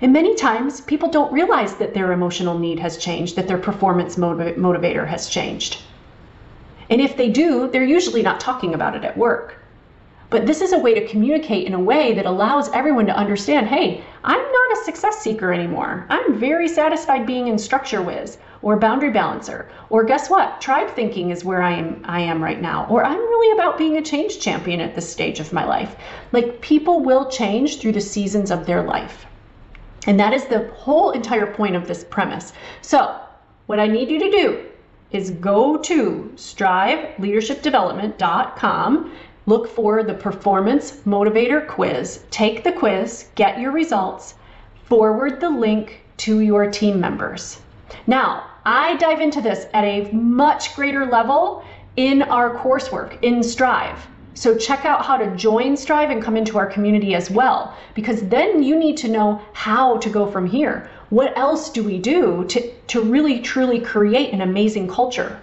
And 0.00 0.12
many 0.12 0.34
times 0.34 0.80
people 0.82 1.10
don't 1.10 1.32
realize 1.32 1.76
that 1.76 1.94
their 1.94 2.12
emotional 2.12 2.58
need 2.58 2.78
has 2.78 2.98
changed, 2.98 3.36
that 3.36 3.48
their 3.48 3.58
performance 3.58 4.16
motiv- 4.16 4.56
motivator 4.56 5.06
has 5.06 5.28
changed. 5.28 5.78
And 6.90 7.00
if 7.00 7.16
they 7.16 7.30
do, 7.30 7.68
they're 7.68 7.84
usually 7.84 8.22
not 8.22 8.38
talking 8.38 8.74
about 8.74 8.94
it 8.94 9.04
at 9.04 9.16
work. 9.16 9.56
But 10.28 10.46
this 10.46 10.60
is 10.60 10.72
a 10.72 10.78
way 10.78 10.92
to 10.94 11.06
communicate 11.06 11.66
in 11.66 11.74
a 11.74 11.80
way 11.80 12.12
that 12.14 12.26
allows 12.26 12.68
everyone 12.70 13.06
to 13.06 13.16
understand 13.16 13.68
hey, 13.68 14.02
I'm 14.24 14.40
not 14.40 14.72
a 14.72 14.84
success 14.84 15.18
seeker 15.18 15.52
anymore. 15.52 16.04
I'm 16.08 16.34
very 16.34 16.68
satisfied 16.68 17.26
being 17.26 17.46
in 17.46 17.58
structure 17.58 18.02
whiz 18.02 18.38
or 18.62 18.76
Boundary 18.76 19.10
Balancer. 19.10 19.70
Or 19.88 20.02
guess 20.02 20.28
what? 20.28 20.60
Tribe 20.60 20.90
thinking 20.90 21.30
is 21.30 21.44
where 21.44 21.62
I 21.62 21.72
am, 21.72 22.02
I 22.04 22.20
am 22.20 22.42
right 22.42 22.60
now. 22.60 22.86
Or 22.90 23.04
I'm 23.04 23.18
really 23.18 23.56
about 23.56 23.78
being 23.78 23.98
a 23.98 24.02
change 24.02 24.40
champion 24.40 24.80
at 24.80 24.96
this 24.96 25.08
stage 25.08 25.38
of 25.38 25.52
my 25.52 25.64
life. 25.64 25.94
Like 26.32 26.60
people 26.60 27.00
will 27.00 27.30
change 27.30 27.78
through 27.78 27.92
the 27.92 28.00
seasons 28.00 28.50
of 28.50 28.66
their 28.66 28.82
life. 28.82 29.26
And 30.08 30.18
that 30.18 30.32
is 30.32 30.46
the 30.46 30.68
whole 30.74 31.12
entire 31.12 31.52
point 31.52 31.76
of 31.76 31.86
this 31.86 32.02
premise. 32.02 32.52
So, 32.82 33.16
what 33.66 33.78
I 33.78 33.86
need 33.86 34.10
you 34.10 34.18
to 34.18 34.30
do 34.30 34.66
is 35.10 35.30
go 35.30 35.78
to 35.78 36.30
striveleadershipdevelopment.com, 36.34 39.12
look 39.46 39.68
for 39.68 40.02
the 40.02 40.14
performance 40.14 40.98
motivator 41.06 41.66
quiz, 41.66 42.24
take 42.30 42.64
the 42.64 42.72
quiz, 42.72 43.28
get 43.36 43.60
your 43.60 43.70
results, 43.70 44.34
forward 44.84 45.40
the 45.40 45.48
link 45.48 46.02
to 46.16 46.40
your 46.40 46.70
team 46.70 46.98
members. 46.98 47.60
Now, 48.06 48.44
I 48.64 48.96
dive 48.96 49.20
into 49.20 49.40
this 49.40 49.66
at 49.72 49.84
a 49.84 50.10
much 50.12 50.74
greater 50.74 51.06
level 51.06 51.64
in 51.94 52.22
our 52.22 52.56
coursework 52.56 53.22
in 53.22 53.42
Strive. 53.42 54.06
So 54.34 54.56
check 54.56 54.84
out 54.84 55.04
how 55.04 55.16
to 55.16 55.34
join 55.36 55.76
Strive 55.76 56.10
and 56.10 56.22
come 56.22 56.36
into 56.36 56.58
our 56.58 56.66
community 56.66 57.14
as 57.14 57.30
well, 57.30 57.74
because 57.94 58.22
then 58.22 58.62
you 58.62 58.76
need 58.76 58.96
to 58.98 59.08
know 59.08 59.40
how 59.52 59.96
to 59.98 60.10
go 60.10 60.26
from 60.26 60.46
here. 60.46 60.90
What 61.10 61.38
else 61.38 61.70
do 61.70 61.84
we 61.84 61.98
do 61.98 62.44
to, 62.48 62.72
to 62.88 63.00
really 63.00 63.40
truly 63.40 63.80
create 63.80 64.32
an 64.32 64.40
amazing 64.40 64.88
culture 64.88 65.40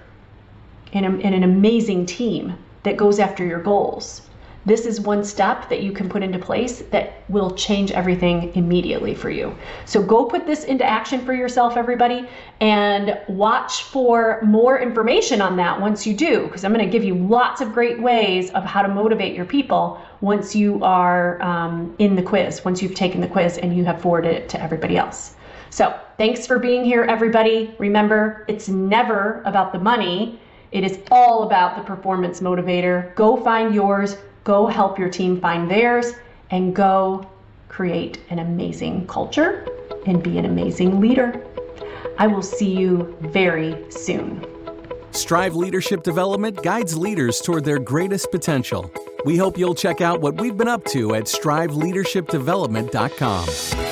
and, 0.91 1.05
a, 1.05 1.25
and 1.25 1.33
an 1.33 1.43
amazing 1.43 2.05
team 2.05 2.57
that 2.83 2.97
goes 2.97 3.19
after 3.19 3.45
your 3.45 3.61
goals? 3.61 4.21
this 4.65 4.85
is 4.85 5.01
one 5.01 5.23
step 5.23 5.67
that 5.69 5.81
you 5.83 5.91
can 5.91 6.07
put 6.07 6.23
into 6.23 6.39
place 6.39 6.79
that 6.91 7.23
will 7.27 7.51
change 7.51 7.91
everything 7.91 8.55
immediately 8.55 9.13
for 9.13 9.29
you. 9.29 9.55
So 9.85 10.01
go 10.01 10.25
put 10.25 10.45
this 10.45 10.63
into 10.63 10.85
action 10.85 11.25
for 11.25 11.33
yourself, 11.33 11.75
everybody, 11.75 12.27
and 12.61 13.19
watch 13.27 13.83
for 13.83 14.39
more 14.43 14.79
information 14.79 15.41
on 15.41 15.57
that 15.57 15.79
once 15.79 16.07
you 16.07 16.13
do, 16.13 16.43
because 16.43 16.63
I'm 16.63 16.73
going 16.73 16.85
to 16.85 16.91
give 16.91 17.03
you 17.03 17.15
lots 17.15 17.59
of 17.59 17.73
great 17.73 18.01
ways 18.01 18.51
of 18.51 18.63
how 18.63 18.81
to 18.81 18.87
motivate 18.87 19.35
your 19.35 19.45
people 19.45 19.99
once 20.21 20.55
you 20.55 20.81
are 20.83 21.41
um, 21.41 21.93
in 21.99 22.15
the 22.15 22.23
quiz, 22.23 22.63
once 22.63 22.81
you've 22.81 22.95
taken 22.95 23.19
the 23.19 23.27
quiz 23.27 23.57
and 23.57 23.75
you 23.75 23.83
have 23.83 24.01
forwarded 24.01 24.33
it 24.33 24.49
to 24.49 24.61
everybody 24.61 24.97
else. 24.97 25.35
So 25.71 25.99
thanks 26.17 26.47
for 26.47 26.59
being 26.59 26.85
here, 26.85 27.03
everybody. 27.03 27.75
Remember, 27.79 28.45
it's 28.47 28.69
never 28.69 29.41
about 29.43 29.73
the 29.73 29.79
money. 29.79 30.39
It 30.73 30.83
is 30.83 30.99
all 31.11 31.43
about 31.43 31.77
the 31.77 31.83
performance 31.83 32.41
motivator. 32.41 33.15
Go 33.15 33.37
find 33.37 33.73
yours 33.73 34.17
Go 34.43 34.67
help 34.67 34.99
your 34.99 35.09
team 35.09 35.39
find 35.39 35.71
theirs 35.71 36.15
and 36.51 36.75
go 36.75 37.25
create 37.69 38.19
an 38.29 38.39
amazing 38.39 39.07
culture 39.07 39.65
and 40.05 40.21
be 40.21 40.37
an 40.37 40.43
amazing 40.45 40.99
leader. 40.99 41.41
I 42.17 42.27
will 42.27 42.41
see 42.41 42.77
you 42.77 43.15
very 43.21 43.89
soon. 43.89 44.45
Strive 45.11 45.55
Leadership 45.55 46.03
Development 46.03 46.61
guides 46.61 46.97
leaders 46.97 47.39
toward 47.39 47.63
their 47.63 47.79
greatest 47.79 48.29
potential. 48.31 48.91
We 49.25 49.37
hope 49.37 49.57
you'll 49.57 49.75
check 49.75 50.01
out 50.01 50.19
what 50.19 50.41
we've 50.41 50.57
been 50.57 50.67
up 50.67 50.83
to 50.85 51.13
at 51.15 51.23
striveleadershipdevelopment.com. 51.25 53.82